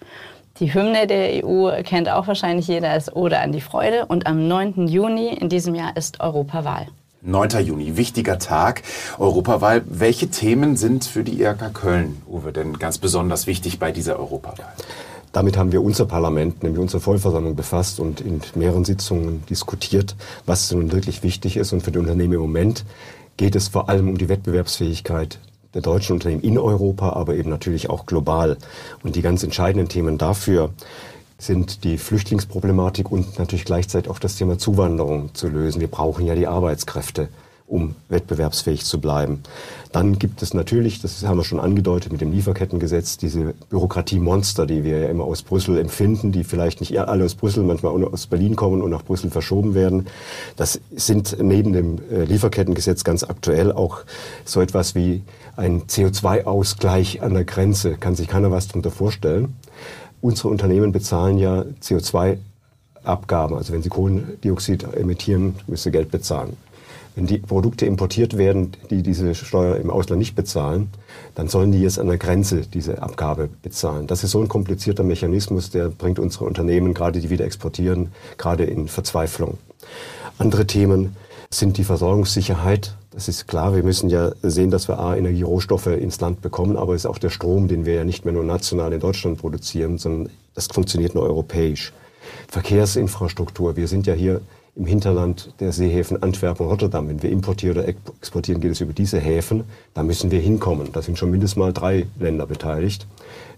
Die 0.59 0.75
Hymne 0.75 1.07
der 1.07 1.45
EU 1.45 1.71
kennt 1.83 2.09
auch 2.11 2.27
wahrscheinlich 2.27 2.69
jeder 2.69 2.91
als 2.91 3.15
Ode 3.15 3.39
an 3.39 3.53
die 3.53 3.61
Freude 3.61 4.05
und 4.07 4.27
am 4.27 4.47
9. 4.47 4.89
Juni 4.89 5.29
in 5.29 5.49
diesem 5.49 5.75
Jahr 5.75 5.97
ist 5.97 6.21
Europawahl. 6.21 6.89
9. 7.23 7.65
Juni, 7.65 7.97
wichtiger 7.97 8.39
Tag, 8.39 8.83
Europawahl. 9.19 9.83
Welche 9.87 10.29
Themen 10.29 10.77
sind 10.77 11.05
für 11.05 11.23
die 11.23 11.43
IHK 11.43 11.75
Köln, 11.75 12.23
Uwe, 12.27 12.53
denn 12.53 12.79
ganz 12.79 12.99
besonders 12.99 13.47
wichtig 13.47 13.79
bei 13.79 13.93
dieser 13.93 14.19
Europawahl? 14.19 14.73
Damit 15.33 15.57
haben 15.57 15.71
wir 15.71 15.83
unser 15.83 16.07
Parlament, 16.07 16.63
nämlich 16.63 16.81
unsere 16.81 17.01
Vollversammlung 17.01 17.55
befasst 17.55 18.01
und 18.01 18.21
in 18.21 18.41
mehreren 18.57 18.85
Sitzungen 18.85 19.45
diskutiert, 19.49 20.17
was 20.45 20.73
nun 20.73 20.91
wirklich 20.91 21.23
wichtig 21.23 21.57
ist. 21.57 21.73
Und 21.73 21.83
für 21.83 21.93
die 21.93 21.99
Unternehmen 21.99 22.35
im 22.35 22.41
Moment 22.41 22.85
geht 23.37 23.55
es 23.55 23.69
vor 23.69 23.89
allem 23.89 24.09
um 24.09 24.19
die 24.19 24.29
Wettbewerbsfähigkeit 24.29 25.39
der 25.73 25.83
deutschen 25.83 26.15
Unternehmen 26.15 26.43
in 26.43 26.59
Europa, 26.59 27.11
aber 27.11 27.37
eben 27.37 27.49
natürlich 27.49 27.89
auch 27.89 28.07
global. 28.07 28.59
Und 29.05 29.15
die 29.15 29.23
ganz 29.23 29.45
entscheidenden 29.45 29.89
Themen 29.89 30.19
dafür 30.19 30.71
sind 31.39 31.85
die 31.85 31.97
Flüchtlingsproblematik 31.97 33.11
und 33.11 33.39
natürlich 33.39 33.65
gleichzeitig 33.65 34.11
auch 34.11 34.19
das 34.19 34.37
Thema 34.37 34.59
Zuwanderung 34.59 35.35
zu 35.35 35.49
lösen. 35.49 35.81
Wir 35.81 35.89
brauchen 35.89 36.27
ja 36.27 36.35
die 36.35 36.49
Arbeitskräfte 36.49 37.29
um 37.71 37.95
wettbewerbsfähig 38.09 38.85
zu 38.85 39.01
bleiben. 39.01 39.43
Dann 39.93 40.19
gibt 40.19 40.43
es 40.43 40.55
natürlich, 40.55 41.01
das 41.01 41.25
haben 41.25 41.39
wir 41.39 41.45
schon 41.45 41.61
angedeutet 41.61 42.13
mit 42.13 42.21
dem 42.21 42.33
Lieferkettengesetz, 42.33 43.17
diese 43.17 43.55
Bürokratiemonster, 43.71 44.67
die 44.67 44.85
wir 44.85 44.99
ja 45.01 45.09
immer 45.09 45.25
aus 45.25 45.43
Brüssel 45.43 45.79
empfinden, 45.79 46.33
die 46.33 46.45
vielleicht 46.45 46.81
nicht 46.81 46.99
alle 46.99 47.25
aus 47.25 47.35
Brüssel, 47.35 47.63
manchmal 47.65 48.05
aus 48.05 48.27
Berlin 48.27 48.57
kommen 48.57 48.83
und 48.83 48.91
nach 48.91 49.05
Brüssel 49.05 49.31
verschoben 49.31 49.75
werden. 49.75 50.07
Das 50.57 50.81
sind 50.95 51.37
neben 51.41 51.73
dem 51.73 51.99
äh, 52.11 52.25
Lieferkettengesetz 52.25 53.05
ganz 53.05 53.25
aktuell 53.25 53.73
auch 53.73 54.01
so 54.45 54.61
etwas 54.61 54.95
wie 54.95 55.23
ein 55.57 55.83
CO2-Ausgleich 55.83 57.23
an 57.23 57.35
der 57.35 57.45
Grenze. 57.45 57.97
Kann 57.97 58.17
sich 58.17 58.29
keiner 58.29 58.51
was 58.51 58.69
darunter 58.69 58.91
vorstellen. 58.91 59.57
Unsere 60.21 60.49
Unternehmen 60.49 60.93
bezahlen 60.93 61.39
ja 61.39 61.65
CO2 61.83 62.39
Abgaben. 63.03 63.57
Also 63.57 63.73
wenn 63.73 63.83
sie 63.83 63.89
Kohlendioxid 63.89 64.85
emittieren, 64.95 65.57
müssen 65.67 65.85
sie 65.85 65.91
Geld 65.91 66.11
bezahlen. 66.11 66.57
Wenn 67.15 67.27
die 67.27 67.39
Produkte 67.39 67.87
importiert 67.87 68.39
werden, 68.39 68.73
die 68.89 69.03
diese 69.03 69.35
Steuer 69.35 69.77
im 69.77 69.91
Ausland 69.91 70.21
nicht 70.21 70.37
bezahlen, 70.37 70.91
dann 71.35 71.49
sollen 71.49 71.73
die 71.73 71.81
jetzt 71.81 71.99
an 71.99 72.07
der 72.07 72.19
Grenze 72.19 72.63
diese 72.63 73.03
Abgabe 73.03 73.49
bezahlen. 73.63 74.07
Das 74.07 74.23
ist 74.23 74.31
so 74.31 74.41
ein 74.41 74.49
komplizierter 74.49 75.03
Mechanismus, 75.03 75.71
der 75.71 75.89
bringt 75.89 76.19
unsere 76.19 76.45
Unternehmen, 76.45 76.95
gerade 76.95 77.21
die 77.21 77.31
wieder 77.31 77.45
exportieren, 77.45 78.13
gerade 78.39 78.65
in 78.65 78.89
Verzweiflung. 78.89 79.59
Andere 80.39 80.67
Themen 80.67 81.17
sind 81.51 81.79
die 81.79 81.85
Versorgungssicherheit. 81.85 82.97
Das 83.11 83.27
ist 83.27 83.49
klar, 83.49 83.75
wir 83.75 83.83
müssen 83.83 84.09
ja 84.09 84.33
sehen, 84.43 84.71
dass 84.71 84.87
wir 84.87 85.01
A, 85.01 85.17
Energierohstoffe 85.17 85.89
ins 85.89 86.21
Land 86.21 86.43
bekommen, 86.43 86.77
aber 86.77 86.95
es 86.95 87.03
ist 87.03 87.11
auch 87.11 87.19
der 87.19 87.31
Strom, 87.31 87.67
den 87.67 87.85
wir 87.85 87.95
ja 87.95 88.05
nicht 88.05 88.25
mehr 88.25 88.33
nur 88.33 88.45
national 88.45 88.93
in 88.93 89.01
Deutschland 89.01 89.39
produzieren, 89.39 89.99
sondern 89.99 90.33
das 90.55 90.69
funktioniert 90.69 91.17
nur 91.17 91.25
europäisch. 91.25 91.93
Verkehrsinfrastruktur. 92.49 93.77
Wir 93.77 93.89
sind 93.89 94.07
ja 94.07 94.15
hier 94.15 94.41
im 94.81 94.87
Hinterland 94.87 95.53
der 95.61 95.73
Seehäfen 95.73 96.23
Antwerpen 96.23 96.65
und 96.65 96.73
Rotterdam. 96.73 97.07
Wenn 97.07 97.23
wir 97.23 97.31
importieren 97.31 97.77
oder 97.77 97.87
exportieren, 97.87 98.63
geht 98.63 98.73
es 98.73 98.81
über 98.81 98.95
diese 98.95 99.19
Häfen. 99.19 99.65
Da 99.93 100.03
müssen 100.03 100.31
wir 100.31 100.41
hinkommen. 100.41 100.91
Da 100.93 101.03
sind 101.03 101.19
schon 101.19 101.31
mindestens 101.31 101.59
mal 101.59 101.75
drei 101.75 102.07
Länder 102.19 102.47
beteiligt. 102.47 103.07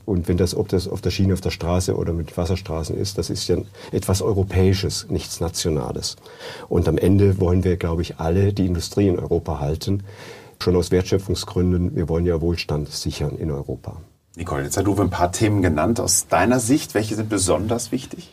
Und 0.05 0.27
wenn 0.27 0.37
das, 0.37 0.57
ob 0.57 0.67
das 0.67 0.89
auf 0.89 1.01
der 1.01 1.11
Schiene, 1.11 1.33
auf 1.33 1.41
der 1.41 1.51
Straße 1.51 1.95
oder 1.95 2.13
mit 2.13 2.37
Wasserstraßen 2.37 2.97
ist, 2.97 3.19
das 3.19 3.31
ist 3.31 3.47
ja 3.47 3.59
etwas 3.93 4.21
Europäisches, 4.21 5.07
nichts 5.11 5.39
Nationales. 5.39 6.17
Und 6.69 6.89
am 6.89 6.99
Ende 6.99 7.39
wollen 7.39 7.63
wir, 7.63 7.77
glaube 7.77 8.03
ich, 8.03 8.19
alle 8.19 8.53
die 8.53 8.67
Industrie 8.67 9.07
in 9.07 9.21
Europa 9.21 9.61
halten. 9.61 10.03
Schon 10.59 10.75
aus 10.75 10.91
Wertschöpfungsgründen. 10.91 11.95
Wir 11.95 12.09
wollen 12.09 12.27
ja 12.27 12.41
Wohlstand 12.41 12.89
sichern 12.89 13.37
in 13.39 13.53
Europa. 13.53 13.99
Nicole, 14.35 14.65
jetzt 14.65 14.77
hast 14.77 14.87
du 14.87 15.01
ein 15.01 15.11
paar 15.11 15.31
Themen 15.31 15.63
genannt. 15.63 16.01
Aus 16.01 16.27
deiner 16.27 16.59
Sicht, 16.59 16.95
welche 16.95 17.15
sind 17.15 17.29
besonders 17.29 17.93
wichtig? 17.93 18.33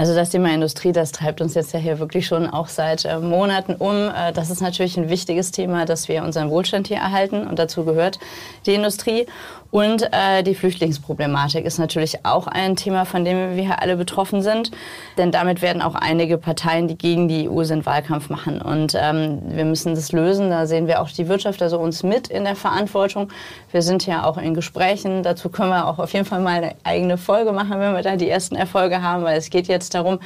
Also 0.00 0.14
das 0.14 0.30
Thema 0.30 0.48
Industrie, 0.54 0.92
das 0.92 1.12
treibt 1.12 1.42
uns 1.42 1.52
jetzt 1.52 1.74
ja 1.74 1.78
hier 1.78 1.98
wirklich 1.98 2.26
schon 2.26 2.48
auch 2.48 2.68
seit 2.68 3.04
äh, 3.04 3.18
Monaten 3.18 3.74
um. 3.74 4.08
Äh, 4.08 4.32
das 4.32 4.48
ist 4.48 4.62
natürlich 4.62 4.96
ein 4.96 5.10
wichtiges 5.10 5.50
Thema, 5.50 5.84
dass 5.84 6.08
wir 6.08 6.22
unseren 6.22 6.48
Wohlstand 6.48 6.88
hier 6.88 6.96
erhalten 6.96 7.46
und 7.46 7.58
dazu 7.58 7.84
gehört 7.84 8.18
die 8.64 8.72
Industrie. 8.72 9.26
Und 9.70 10.08
äh, 10.12 10.42
die 10.42 10.56
Flüchtlingsproblematik 10.56 11.64
ist 11.64 11.78
natürlich 11.78 12.24
auch 12.26 12.48
ein 12.48 12.74
Thema, 12.74 13.04
von 13.04 13.24
dem 13.24 13.54
wir 13.54 13.62
hier 13.62 13.80
alle 13.80 13.96
betroffen 13.96 14.42
sind. 14.42 14.72
Denn 15.16 15.30
damit 15.30 15.62
werden 15.62 15.80
auch 15.80 15.94
einige 15.94 16.38
Parteien, 16.38 16.88
die 16.88 16.98
gegen 16.98 17.28
die 17.28 17.48
EU 17.48 17.62
sind, 17.62 17.86
Wahlkampf 17.86 18.30
machen. 18.30 18.60
Und 18.60 18.96
ähm, 19.00 19.40
wir 19.46 19.64
müssen 19.64 19.94
das 19.94 20.10
lösen. 20.10 20.50
Da 20.50 20.66
sehen 20.66 20.88
wir 20.88 21.00
auch 21.00 21.10
die 21.10 21.28
Wirtschaft, 21.28 21.62
also 21.62 21.78
uns 21.78 22.02
mit 22.02 22.26
in 22.28 22.44
der 22.44 22.56
Verantwortung. 22.56 23.28
Wir 23.70 23.82
sind 23.82 24.06
ja 24.06 24.24
auch 24.24 24.38
in 24.38 24.54
Gesprächen. 24.54 25.22
Dazu 25.22 25.50
können 25.50 25.70
wir 25.70 25.86
auch 25.86 26.00
auf 26.00 26.12
jeden 26.12 26.24
Fall 26.24 26.40
mal 26.40 26.56
eine 26.56 26.74
eigene 26.82 27.16
Folge 27.16 27.52
machen, 27.52 27.78
wenn 27.78 27.94
wir 27.94 28.02
da 28.02 28.16
die 28.16 28.28
ersten 28.28 28.56
Erfolge 28.56 29.02
haben. 29.02 29.22
Weil 29.22 29.38
es 29.38 29.50
geht 29.50 29.68
jetzt 29.68 29.89
darum, 29.90 30.20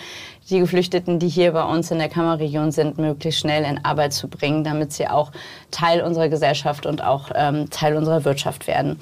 die 0.51 0.61
Geflüchteten, 0.61 1.19
die 1.19 1.29
hier 1.29 1.53
bei 1.53 1.65
uns 1.65 1.91
in 1.91 1.99
der 1.99 2.09
Kammerregion 2.09 2.71
sind, 2.71 2.99
möglichst 2.99 3.41
schnell 3.41 3.65
in 3.65 3.85
Arbeit 3.85 4.13
zu 4.13 4.29
bringen, 4.29 4.65
damit 4.65 4.93
sie 4.93 5.09
auch 5.09 5.33
Teil 5.71 6.03
unserer 6.03 6.29
Gesellschaft 6.29 6.87
und 6.87 7.03
auch 7.03 7.31
ähm, 7.35 7.71
Teil 7.71 7.97
unserer 7.97 8.25
Wirtschaft 8.25 8.67
werden. 8.67 8.99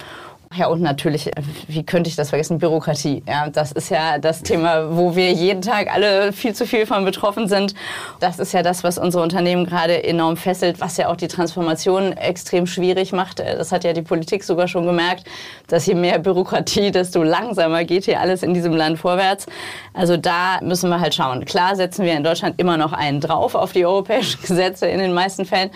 Ja, 0.55 0.67
und 0.67 0.83
natürlich, 0.83 1.31
wie 1.67 1.83
könnte 1.83 2.11
ich 2.11 2.17
das 2.17 2.29
vergessen? 2.29 2.59
Bürokratie. 2.59 3.23
Ja, 3.27 3.49
das 3.49 3.73
ist 3.73 3.89
ja 3.89 4.19
das 4.19 4.43
Thema, 4.43 4.97
wo 4.97 5.17
wir 5.17 5.33
jeden 5.33 5.63
Tag 5.63 5.93
alle 5.93 6.33
viel 6.33 6.55
zu 6.55 6.67
viel 6.67 6.85
von 6.85 7.05
betroffen 7.05 7.49
sind. 7.49 7.75
Das 8.21 8.39
ist 8.39 8.53
ja 8.53 8.63
das, 8.63 8.85
was 8.85 8.99
unsere 8.99 9.23
Unternehmen 9.23 9.65
gerade 9.65 10.05
enorm 10.05 10.37
fesselt, 10.37 10.81
was 10.81 10.99
ja 10.99 11.09
auch 11.09 11.17
die 11.17 11.29
Transformation 11.29 12.13
extrem 12.13 12.67
schwierig 12.67 13.13
macht. 13.13 13.39
Das 13.39 13.73
hat 13.73 13.85
ja 13.85 13.95
die 13.95 14.03
Politik 14.03 14.45
sogar 14.45 14.69
schon 14.69 14.85
gemerkt, 14.85 15.25
dass 15.69 15.87
je 15.87 15.95
mehr 15.95 16.19
Bürokratie, 16.19 16.91
desto 16.91 17.23
langsamer 17.23 17.85
geht 17.85 18.05
hier 18.05 18.21
alles 18.21 18.43
in 18.43 18.53
diesem 18.53 18.75
Land 18.75 18.99
vorwärts. 18.99 19.47
Also 19.95 20.19
da 20.19 20.61
müssen 20.61 20.91
wir 20.91 21.01
halt 21.01 21.15
schauen. 21.15 21.47
Klar 21.47 21.77
setzen 21.77 22.05
wir 22.05 22.13
in 22.13 22.25
Deutschland 22.25 22.61
immer 22.61 22.77
noch 22.77 22.93
einen 22.93 23.21
drauf 23.21 23.55
auf 23.55 23.73
die 23.73 23.87
europäischen 23.87 24.41
Gesetze 24.47 24.87
in 24.87 24.99
den 24.99 25.15
meisten 25.15 25.47
Fällen. 25.47 25.71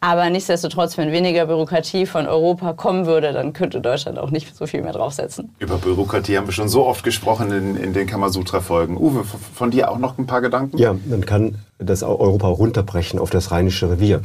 Aber 0.00 0.30
nichtsdestotrotz, 0.30 0.96
wenn 0.96 1.10
weniger 1.10 1.46
Bürokratie 1.46 2.06
von 2.06 2.26
Europa 2.26 2.72
kommen 2.72 3.06
würde, 3.06 3.32
dann 3.32 3.52
könnte 3.52 3.80
Deutschland 3.80 4.18
auch 4.18 4.30
nicht 4.30 4.54
so 4.54 4.66
viel 4.66 4.82
mehr 4.82 4.92
draufsetzen. 4.92 5.50
Über 5.58 5.76
Bürokratie 5.76 6.36
haben 6.36 6.46
wir 6.46 6.52
schon 6.52 6.68
so 6.68 6.86
oft 6.86 7.04
gesprochen 7.04 7.50
in, 7.50 7.76
in 7.76 7.92
den 7.92 8.06
Kamasutra-Folgen. 8.06 8.96
Uwe, 8.96 9.24
von 9.24 9.70
dir 9.70 9.90
auch 9.90 9.98
noch 9.98 10.16
ein 10.18 10.26
paar 10.26 10.40
Gedanken? 10.40 10.78
Ja, 10.78 10.94
man 11.06 11.24
kann 11.26 11.56
das 11.78 12.02
Europa 12.02 12.46
runterbrechen 12.48 13.18
auf 13.18 13.30
das 13.30 13.50
rheinische 13.50 13.90
Revier. 13.90 14.22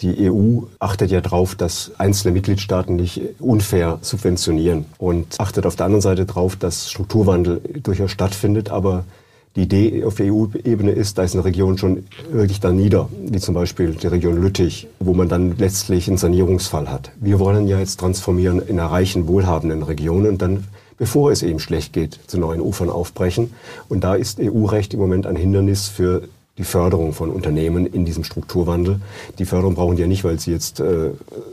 Die 0.00 0.30
EU 0.30 0.62
achtet 0.78 1.10
ja 1.10 1.20
darauf, 1.20 1.56
dass 1.56 1.90
einzelne 1.98 2.32
Mitgliedstaaten 2.32 2.94
nicht 2.94 3.20
unfair 3.40 3.98
subventionieren 4.00 4.86
und 4.96 5.40
achtet 5.40 5.66
auf 5.66 5.74
der 5.74 5.86
anderen 5.86 6.02
Seite 6.02 6.24
darauf, 6.24 6.54
dass 6.54 6.88
Strukturwandel 6.88 7.60
durchaus 7.82 8.12
stattfindet, 8.12 8.70
aber 8.70 9.04
die 9.56 9.62
Idee 9.62 10.04
auf 10.04 10.20
EU-Ebene 10.20 10.92
ist, 10.92 11.18
da 11.18 11.24
ist 11.24 11.34
eine 11.34 11.44
Region 11.44 11.78
schon 11.78 12.04
wirklich 12.30 12.60
da 12.60 12.70
nieder, 12.70 13.08
wie 13.26 13.40
zum 13.40 13.54
Beispiel 13.54 13.92
die 13.92 14.06
Region 14.06 14.40
Lüttich, 14.40 14.88
wo 15.00 15.14
man 15.14 15.28
dann 15.28 15.56
letztlich 15.56 16.08
einen 16.08 16.18
Sanierungsfall 16.18 16.90
hat. 16.90 17.10
Wir 17.20 17.38
wollen 17.38 17.66
ja 17.66 17.78
jetzt 17.78 17.98
transformieren 18.00 18.60
in 18.60 18.78
einer 18.78 18.90
reichen, 18.90 19.26
wohlhabenden 19.26 19.82
Region 19.82 20.26
und 20.26 20.42
dann, 20.42 20.64
bevor 20.96 21.32
es 21.32 21.42
eben 21.42 21.58
schlecht 21.58 21.92
geht, 21.92 22.18
zu 22.26 22.38
neuen 22.38 22.60
Ufern 22.60 22.90
aufbrechen. 22.90 23.52
Und 23.88 24.04
da 24.04 24.14
ist 24.14 24.38
EU-Recht 24.38 24.94
im 24.94 25.00
Moment 25.00 25.26
ein 25.26 25.36
Hindernis 25.36 25.88
für 25.88 26.28
die 26.58 26.64
Förderung 26.64 27.12
von 27.12 27.30
Unternehmen 27.30 27.86
in 27.86 28.04
diesem 28.04 28.24
Strukturwandel. 28.24 29.00
Die 29.38 29.44
Förderung 29.44 29.76
brauchen 29.76 29.96
die 29.96 30.02
ja 30.02 30.08
nicht, 30.08 30.24
weil 30.24 30.40
sie 30.40 30.50
jetzt 30.50 30.80
äh, 30.80 31.10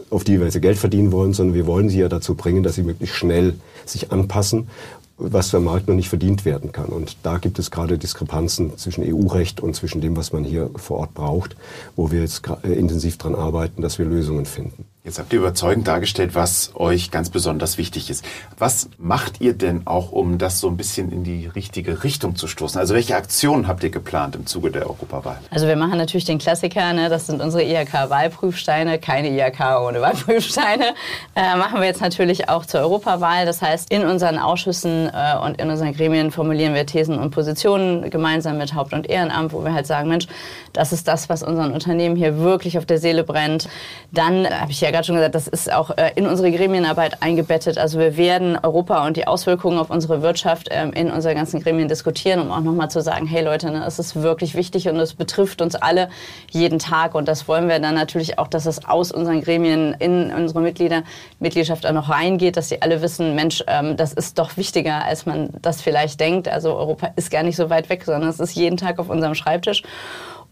auf 0.10 0.24
die 0.24 0.42
Weise 0.42 0.60
Geld 0.60 0.78
verdienen 0.80 1.12
wollen, 1.12 1.34
sondern 1.34 1.54
wir 1.54 1.68
wollen 1.68 1.90
sie 1.90 2.00
ja 2.00 2.10
dazu 2.10 2.34
bringen, 2.34 2.64
dass 2.64 2.76
sie 2.76 2.84
möglichst 2.84 3.16
schnell 3.16 3.54
sich 3.86 4.12
anpassen 4.12 4.68
was 5.18 5.50
für 5.50 5.60
Markt 5.60 5.88
noch 5.88 5.96
nicht 5.96 6.10
verdient 6.10 6.46
werden 6.46 6.72
kann. 6.72 6.88
Und 6.88 7.18
da 7.24 7.38
gibt 7.38 7.60
es 7.60 7.72
gerade 7.72 7.98
Diskrepanzen 7.98 8.78
zwischen 8.78 9.04
EU-Recht 9.04 9.62
und 9.62 9.76
zwischen 9.76 10.02
dem, 10.02 10.18
was 10.18 10.34
man 10.34 10.44
hier 10.44 10.70
vor 10.76 11.00
Ort 11.00 11.14
braucht, 11.14 11.56
wo 11.96 12.12
wir 12.12 12.22
jetzt 12.22 12.44
äh, 12.64 12.74
intensiv 12.74 13.18
daran 13.18 13.36
arbeiten, 13.36 13.82
dass 13.82 13.98
wir 13.98 14.06
Lösungen 14.06 14.46
finden. 14.46 14.86
Jetzt 15.06 15.20
habt 15.20 15.32
ihr 15.34 15.38
überzeugend 15.38 15.88
dargestellt, 15.88 16.34
was 16.34 16.72
euch 16.74 17.12
ganz 17.12 17.30
besonders 17.30 17.78
wichtig 17.78 18.10
ist. 18.10 18.26
Was 18.58 18.90
macht 18.98 19.40
ihr 19.40 19.54
denn 19.54 19.86
auch, 19.86 20.12
um 20.12 20.40
das 20.40 20.60
so 20.60 20.68
ein 20.68 20.78
bisschen 20.78 21.12
in 21.12 21.24
die 21.24 21.46
richtige 21.46 22.04
Richtung 22.04 22.36
zu 22.36 22.48
stoßen? 22.48 22.80
Also 22.80 22.96
welche 22.96 23.16
Aktionen 23.16 23.68
habt 23.68 23.84
ihr 23.84 23.92
geplant 23.92 24.36
im 24.36 24.48
Zuge 24.48 24.72
der 24.72 24.88
Europawahl? 24.88 25.38
Also 25.52 25.68
wir 25.68 25.76
machen 25.76 26.00
natürlich 26.00 26.26
den 26.26 26.40
Klassiker, 26.40 26.92
ne? 26.94 27.10
das 27.10 27.28
sind 27.28 27.40
unsere 27.40 27.62
IHK-Wahlprüfsteine, 27.62 28.98
keine 28.98 29.30
IHK 29.30 29.80
ohne 29.80 30.02
Wahlprüfsteine. 30.02 30.96
Äh, 31.36 31.56
machen 31.56 31.82
wir 31.82 31.86
jetzt 31.86 32.02
natürlich 32.02 32.50
auch 32.50 32.66
zur 32.66 32.80
Europawahl. 32.80 33.46
Das 33.46 33.62
heißt, 33.62 33.92
in 33.92 34.06
unseren 34.08 34.40
Ausschüssen 34.40 35.12
äh, 35.14 35.38
und 35.38 35.62
in 35.62 35.70
unseren 35.70 35.94
Gremien 35.94 36.32
formulieren 36.32 36.74
wir 36.74 36.88
Thesen 36.88 37.20
und 37.20 37.30
Positionen 37.30 38.10
gemeinsam 38.10 38.58
mit 38.58 38.74
Haupt- 38.74 38.94
und 38.94 39.08
Ehrenamt, 39.08 39.54
wo 39.54 39.64
wir 39.64 39.72
halt 39.72 39.86
sagen, 39.86 40.10
Mensch, 40.10 40.26
das 40.74 40.92
ist 40.94 41.08
das, 41.08 41.30
was 41.30 41.44
unseren 41.44 41.74
Unternehmen 41.74 42.16
hier 42.16 42.40
wirklich 42.40 42.80
auf 42.80 42.88
der 42.88 42.98
Seele 42.98 43.24
brennt. 43.24 43.70
Dann 44.12 44.50
habe 44.50 44.72
ich 44.72 44.82
ja 44.82 44.95
gerade 44.96 45.08
schon 45.08 45.16
gesagt, 45.16 45.36
das 45.36 45.50
ist 45.50 45.72
auch 45.74 45.92
äh, 45.98 46.12
in 46.16 46.26
unsere 46.26 46.50
Gremienarbeit 46.52 47.22
eingebettet. 47.22 47.78
Also 47.78 48.00
wir 48.00 48.16
werden 48.16 48.58
Europa 48.62 49.06
und 49.06 49.18
die 49.18 49.28
Auswirkungen 49.28 49.78
auf 49.78 49.90
unsere 49.90 50.22
Wirtschaft 50.22 50.70
ähm, 50.72 50.94
in 50.94 51.12
unseren 51.12 51.36
ganzen 51.36 51.62
Gremien 51.62 51.90
diskutieren, 51.90 52.40
um 52.40 52.50
auch 52.50 52.62
nochmal 52.62 52.90
zu 52.90 53.02
sagen, 53.02 53.28
hey 53.28 53.44
Leute, 53.44 53.72
ne, 53.72 53.84
es 53.86 54.00
ist 54.00 54.22
wirklich 54.22 54.56
wichtig 54.56 54.88
und 54.88 54.98
es 54.98 55.14
betrifft 55.14 55.62
uns 55.62 55.76
alle 55.76 56.08
jeden 56.50 56.80
Tag. 56.80 57.14
Und 57.14 57.28
das 57.28 57.50
wollen 57.50 57.68
wir 57.68 57.80
dann 57.80 57.94
natürlich 57.94 58.40
auch, 58.40 58.48
dass 58.48 58.66
es 58.66 58.86
aus 58.86 59.12
unseren 59.12 59.42
Gremien 59.42 59.96
in 60.00 60.34
unsere 60.34 60.62
Mitglieder, 60.62 61.04
Mitgliedschaft 61.40 61.86
auch 61.86 61.92
noch 61.92 62.10
reingeht, 62.10 62.56
dass 62.56 62.70
sie 62.70 62.82
alle 62.82 63.02
wissen, 63.02 63.36
Mensch, 63.36 63.66
ähm, 63.68 63.98
das 63.98 64.14
ist 64.14 64.40
doch 64.40 64.56
wichtiger, 64.56 65.04
als 65.04 65.26
man 65.26 65.50
das 65.62 65.82
vielleicht 65.82 66.22
denkt. 66.22 66.48
Also 66.48 66.74
Europa 66.74 67.10
ist 67.18 67.32
gar 67.32 67.44
nicht 67.44 67.58
so 67.58 67.70
weit 67.70 67.90
weg, 67.90 68.06
sondern 68.06 68.30
es 68.30 68.40
ist 68.40 68.56
jeden 68.56 68.78
Tag 68.78 69.00
auf 69.00 69.10
unserem 69.10 69.36
Schreibtisch. 69.36 69.84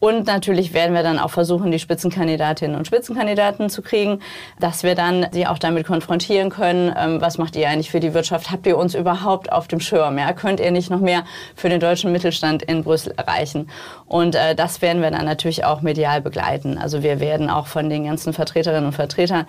Und 0.04 0.28
natürlich 0.28 0.74
werden 0.74 0.94
wir 0.94 1.02
dann 1.02 1.18
auch 1.18 1.30
versuchen, 1.30 1.72
die 1.72 1.80
Spitzenkandidatinnen 1.80 2.76
und 2.76 2.86
Spitzenkandidaten 2.86 3.70
zu 3.70 3.82
kriegen, 3.82 4.20
dass 4.60 4.84
wir 4.84 4.96
dann 4.96 5.28
sie 5.32 5.48
auch 5.48 5.58
damit 5.58 5.88
konfrontieren 5.88 6.50
können. 6.50 6.94
Ähm, 6.94 7.22
was 7.22 7.38
macht 7.38 7.56
ihr 7.56 7.70
eigentlich 7.70 7.90
für 7.90 8.02
die 8.02 8.14
Wirtschaft? 8.14 8.52
Habt 8.52 8.68
ihr 8.68 8.78
uns 8.78 8.96
überhaupt 8.96 9.50
auf 9.50 9.70
dem 9.70 9.80
Schirm? 9.80 10.18
Ja? 10.18 10.34
Könnt 10.34 10.60
ihr 10.60 10.72
nicht 10.72 10.90
noch 10.90 11.00
mehr 11.00 11.24
für 11.56 11.70
den 11.70 11.80
deutschen 11.80 12.12
Mittelstand 12.12 12.64
in 12.64 12.84
Brüssel 12.84 13.14
erreichen? 13.16 13.70
Und 14.06 14.36
äh, 14.36 14.56
das 14.56 14.82
werden 14.82 15.02
wir 15.02 15.10
dann 15.10 15.24
natürlich 15.24 15.64
auch 15.64 15.82
medial 15.82 16.20
begleiten. 16.20 16.78
Also 16.78 17.02
wir 17.02 17.22
werden 17.22 17.50
auch 17.50 17.68
von 17.68 17.90
den 17.90 18.04
ganzen 18.04 18.34
Vertreterinnen 18.34 18.88
und 18.88 18.92
Vertretern, 18.92 19.46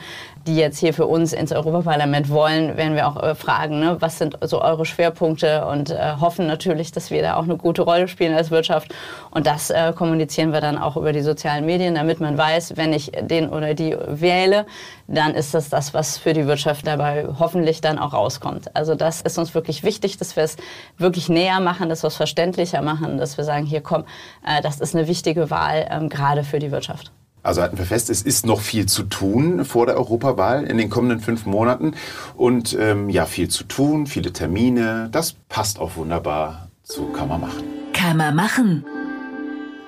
die 0.46 0.54
jetzt 0.54 0.78
hier 0.78 0.94
für 0.94 1.06
uns 1.06 1.32
ins 1.32 1.50
Europaparlament 1.50 2.28
wollen, 2.28 2.76
werden 2.76 2.94
wir 2.94 3.08
auch 3.08 3.20
äh, 3.20 3.34
fragen, 3.34 3.80
ne? 3.80 3.96
was 3.98 4.18
sind 4.18 4.38
so 4.42 4.62
eure 4.62 4.86
Schwerpunkte 4.86 5.66
und 5.66 5.90
äh, 5.90 6.12
hoffen 6.20 6.46
natürlich, 6.46 6.92
dass 6.92 7.10
wir 7.10 7.22
da 7.22 7.34
auch 7.34 7.42
eine 7.42 7.56
gute 7.56 7.82
Rolle 7.82 8.06
spielen 8.06 8.34
als 8.34 8.52
Wirtschaft. 8.52 8.94
Und 9.32 9.48
das 9.48 9.70
äh, 9.70 9.92
kommunizieren 9.92 10.43
kommunizieren 10.44 10.52
wir 10.52 10.60
dann 10.60 10.78
auch 10.78 10.96
über 10.96 11.12
die 11.12 11.22
sozialen 11.22 11.64
Medien, 11.64 11.94
damit 11.94 12.20
man 12.20 12.36
weiß, 12.36 12.76
wenn 12.76 12.92
ich 12.92 13.12
den 13.22 13.48
oder 13.48 13.74
die 13.74 13.96
wähle, 14.06 14.66
dann 15.06 15.34
ist 15.34 15.54
das 15.54 15.68
das, 15.68 15.94
was 15.94 16.18
für 16.18 16.32
die 16.32 16.46
Wirtschaft 16.46 16.86
dabei 16.86 17.26
hoffentlich 17.38 17.80
dann 17.80 17.98
auch 17.98 18.12
rauskommt. 18.12 18.74
Also 18.76 18.94
das 18.94 19.22
ist 19.22 19.38
uns 19.38 19.54
wirklich 19.54 19.82
wichtig, 19.82 20.18
dass 20.18 20.36
wir 20.36 20.42
es 20.42 20.56
wirklich 20.98 21.28
näher 21.28 21.60
machen, 21.60 21.88
dass 21.88 22.02
wir 22.02 22.08
es 22.08 22.16
verständlicher 22.16 22.82
machen, 22.82 23.18
dass 23.18 23.36
wir 23.36 23.44
sagen, 23.44 23.66
hier 23.66 23.80
komm, 23.80 24.04
äh, 24.46 24.60
das 24.62 24.80
ist 24.80 24.94
eine 24.94 25.08
wichtige 25.08 25.50
Wahl, 25.50 25.86
ähm, 25.90 26.08
gerade 26.08 26.44
für 26.44 26.58
die 26.58 26.70
Wirtschaft. 26.70 27.10
Also 27.42 27.60
halten 27.60 27.76
wir 27.76 27.84
fest, 27.84 28.08
es 28.08 28.22
ist 28.22 28.46
noch 28.46 28.60
viel 28.60 28.86
zu 28.86 29.02
tun 29.02 29.66
vor 29.66 29.84
der 29.84 29.96
Europawahl 29.96 30.64
in 30.64 30.78
den 30.78 30.88
kommenden 30.88 31.20
fünf 31.20 31.44
Monaten. 31.44 31.94
Und 32.36 32.74
ähm, 32.80 33.10
ja, 33.10 33.26
viel 33.26 33.48
zu 33.48 33.64
tun, 33.64 34.06
viele 34.06 34.32
Termine. 34.32 35.08
Das 35.12 35.34
passt 35.48 35.78
auch 35.78 35.96
wunderbar 35.96 36.68
zu 36.82 37.06
Kann 37.12 37.28
man 37.28 37.42
machen. 37.42 37.64
Kann 37.92 38.16
man 38.16 38.34
machen. 38.34 38.84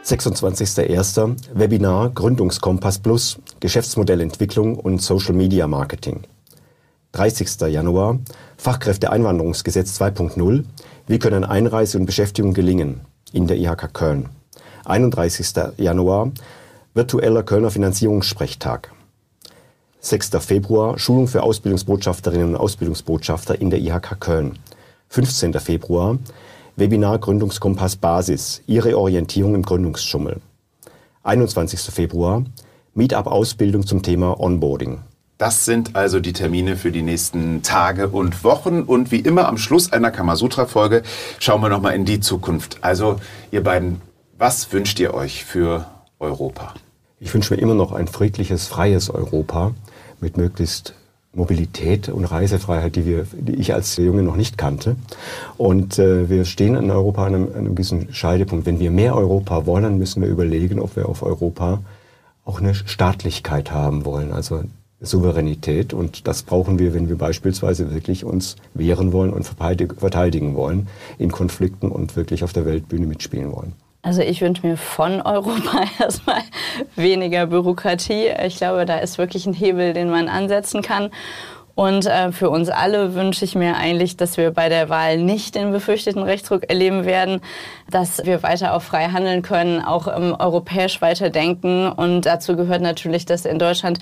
26.01. 0.06 1.34
Webinar 1.52 2.10
Gründungskompass 2.10 3.00
Plus, 3.00 3.40
Geschäftsmodellentwicklung 3.58 4.76
und 4.76 5.02
Social 5.02 5.34
Media 5.34 5.66
Marketing. 5.66 6.22
30. 7.10 7.62
Januar 7.62 8.20
Fachkräfteeinwanderungsgesetz 8.56 10.00
2.0. 10.00 10.62
Wie 11.08 11.18
können 11.18 11.44
Einreise 11.44 11.98
und 11.98 12.06
Beschäftigung 12.06 12.54
gelingen? 12.54 13.00
In 13.32 13.48
der 13.48 13.56
IHK 13.56 13.92
Köln. 13.92 14.28
31. 14.84 15.54
Januar 15.76 16.30
virtueller 16.94 17.42
Kölner 17.42 17.72
Finanzierungssprechtag. 17.72 18.92
6. 19.98 20.30
Februar 20.38 21.00
Schulung 21.00 21.26
für 21.26 21.42
Ausbildungsbotschafterinnen 21.42 22.50
und 22.50 22.56
Ausbildungsbotschafter 22.56 23.60
in 23.60 23.70
der 23.70 23.80
IHK 23.80 24.20
Köln. 24.20 24.56
15. 25.08 25.54
Februar 25.54 26.18
Webinar 26.78 27.18
Gründungskompass 27.18 27.96
Basis, 27.96 28.62
Ihre 28.66 28.98
Orientierung 28.98 29.54
im 29.54 29.62
Gründungsdschungel. 29.62 30.42
21. 31.22 31.80
Februar, 31.80 32.44
Meetup-Ausbildung 32.92 33.86
zum 33.86 34.02
Thema 34.02 34.38
Onboarding. 34.38 35.00
Das 35.38 35.64
sind 35.64 35.96
also 35.96 36.20
die 36.20 36.34
Termine 36.34 36.76
für 36.76 36.92
die 36.92 37.00
nächsten 37.00 37.62
Tage 37.62 38.08
und 38.08 38.44
Wochen. 38.44 38.82
Und 38.82 39.10
wie 39.10 39.20
immer 39.20 39.48
am 39.48 39.56
Schluss 39.56 39.90
einer 39.90 40.10
Kamasutra-Folge 40.10 41.02
schauen 41.38 41.62
wir 41.62 41.70
nochmal 41.70 41.94
in 41.94 42.04
die 42.04 42.20
Zukunft. 42.20 42.76
Also 42.82 43.20
ihr 43.50 43.62
beiden, 43.62 44.02
was 44.36 44.70
wünscht 44.70 45.00
ihr 45.00 45.14
euch 45.14 45.46
für 45.46 45.86
Europa? 46.18 46.74
Ich 47.20 47.32
wünsche 47.32 47.54
mir 47.54 47.60
immer 47.60 47.74
noch 47.74 47.92
ein 47.92 48.06
friedliches, 48.06 48.66
freies 48.66 49.08
Europa 49.08 49.72
mit 50.20 50.36
möglichst 50.36 50.92
Mobilität 51.36 52.08
und 52.08 52.24
Reisefreiheit, 52.24 52.96
die, 52.96 53.06
wir, 53.06 53.26
die 53.32 53.54
ich 53.54 53.74
als 53.74 53.96
Junge 53.96 54.22
noch 54.22 54.36
nicht 54.36 54.58
kannte. 54.58 54.96
Und 55.56 55.98
äh, 55.98 56.28
wir 56.28 56.44
stehen 56.44 56.74
in 56.74 56.90
Europa 56.90 57.26
an 57.26 57.34
einem, 57.34 57.54
einem 57.54 57.74
gewissen 57.74 58.12
Scheidepunkt. 58.12 58.66
Wenn 58.66 58.80
wir 58.80 58.90
mehr 58.90 59.14
Europa 59.14 59.66
wollen, 59.66 59.98
müssen 59.98 60.22
wir 60.22 60.28
überlegen, 60.28 60.80
ob 60.80 60.96
wir 60.96 61.08
auf 61.08 61.22
Europa 61.22 61.82
auch 62.44 62.60
eine 62.60 62.74
Staatlichkeit 62.74 63.70
haben 63.70 64.04
wollen, 64.04 64.32
also 64.32 64.62
Souveränität. 65.00 65.92
Und 65.92 66.26
das 66.26 66.42
brauchen 66.42 66.78
wir, 66.78 66.94
wenn 66.94 67.08
wir 67.08 67.18
beispielsweise 67.18 67.92
wirklich 67.92 68.24
uns 68.24 68.56
wehren 68.72 69.12
wollen 69.12 69.32
und 69.32 69.44
verteidigen 69.44 70.54
wollen 70.54 70.88
in 71.18 71.30
Konflikten 71.30 71.90
und 71.90 72.16
wirklich 72.16 72.44
auf 72.44 72.52
der 72.52 72.64
Weltbühne 72.64 73.06
mitspielen 73.06 73.52
wollen. 73.52 73.74
Also 74.06 74.22
ich 74.22 74.40
wünsche 74.40 74.64
mir 74.64 74.76
von 74.76 75.20
Europa 75.20 75.82
erstmal 75.98 76.42
weniger 76.94 77.46
Bürokratie. 77.46 78.28
Ich 78.46 78.56
glaube, 78.58 78.86
da 78.86 78.98
ist 78.98 79.18
wirklich 79.18 79.46
ein 79.46 79.52
Hebel, 79.52 79.94
den 79.94 80.10
man 80.10 80.28
ansetzen 80.28 80.80
kann. 80.80 81.10
Und 81.74 82.06
äh, 82.06 82.30
für 82.30 82.48
uns 82.48 82.68
alle 82.68 83.16
wünsche 83.16 83.44
ich 83.44 83.56
mir 83.56 83.76
eigentlich, 83.76 84.16
dass 84.16 84.36
wir 84.36 84.52
bei 84.52 84.68
der 84.68 84.90
Wahl 84.90 85.18
nicht 85.18 85.56
den 85.56 85.72
befürchteten 85.72 86.22
Rechtsruck 86.22 86.70
erleben 86.70 87.04
werden, 87.04 87.40
dass 87.90 88.24
wir 88.24 88.44
weiter 88.44 88.74
auch 88.74 88.82
frei 88.82 89.08
handeln 89.08 89.42
können, 89.42 89.84
auch 89.84 90.06
europäisch 90.06 91.02
weiterdenken. 91.02 91.88
Und 91.90 92.26
dazu 92.26 92.54
gehört 92.54 92.82
natürlich, 92.82 93.26
dass 93.26 93.44
in 93.44 93.58
Deutschland 93.58 93.98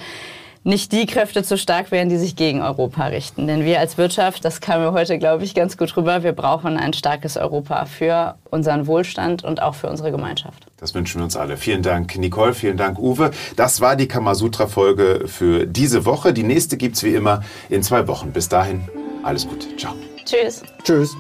nicht 0.65 0.93
die 0.93 1.07
Kräfte 1.07 1.43
zu 1.43 1.57
stark 1.59 1.91
werden, 1.93 2.09
die 2.09 2.17
sich 2.17 2.37
gegen 2.37 2.63
Europa 2.63 3.07
richten. 3.07 3.47
Denn 3.47 3.65
wir 3.65 3.79
als 3.79 3.99
Wirtschaft, 3.99 4.45
das 4.45 4.61
kam 4.61 4.81
mir 4.81 4.93
heute, 4.93 5.19
glaube 5.19 5.45
ich, 5.45 5.55
ganz 5.55 5.77
gut 5.77 5.97
rüber, 5.97 6.23
wir 6.23 6.33
brauchen 6.33 6.79
ein 6.79 6.95
starkes 6.95 7.37
Europa 7.37 7.85
für 7.85 8.37
unseren 8.51 8.87
Wohlstand 8.87 9.45
und 9.45 9.63
auch 9.63 9.75
für 9.75 9.89
unsere 9.89 10.11
Gemeinschaft. 10.11 10.67
Das 10.79 10.95
wünschen 10.95 11.21
wir 11.21 11.25
uns 11.25 11.37
alle. 11.37 11.57
Vielen 11.57 11.83
Dank, 11.83 12.17
Nicole, 12.17 12.55
vielen 12.55 12.79
Dank, 12.79 12.99
Uwe. 12.99 13.31
Das 13.57 13.81
war 13.81 13.95
die 13.95 14.09
Kamasutra-Folge 14.09 15.25
für 15.27 15.67
diese 15.67 16.07
Woche. 16.07 16.33
Die 16.33 16.43
nächste 16.43 16.77
gibt 16.77 16.97
es 16.97 17.05
wie 17.05 17.15
immer 17.15 17.43
in 17.69 17.83
zwei 17.83 18.09
Wochen. 18.09 18.33
Bis 18.33 18.49
dahin, 18.49 18.89
alles 19.23 19.47
Gute. 19.47 19.77
Ciao. 19.77 19.95
Tschüss. 20.25 20.63
Tschüss. 20.83 21.15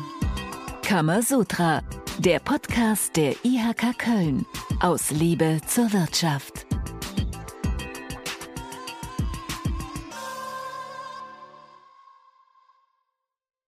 Kamasutra, 0.82 1.82
der 2.18 2.38
Podcast 2.38 3.16
der 3.16 3.32
IHK 3.42 3.98
Köln. 3.98 4.46
Aus 4.80 5.10
Liebe 5.10 5.60
zur 5.66 5.92
Wirtschaft. 5.92 6.66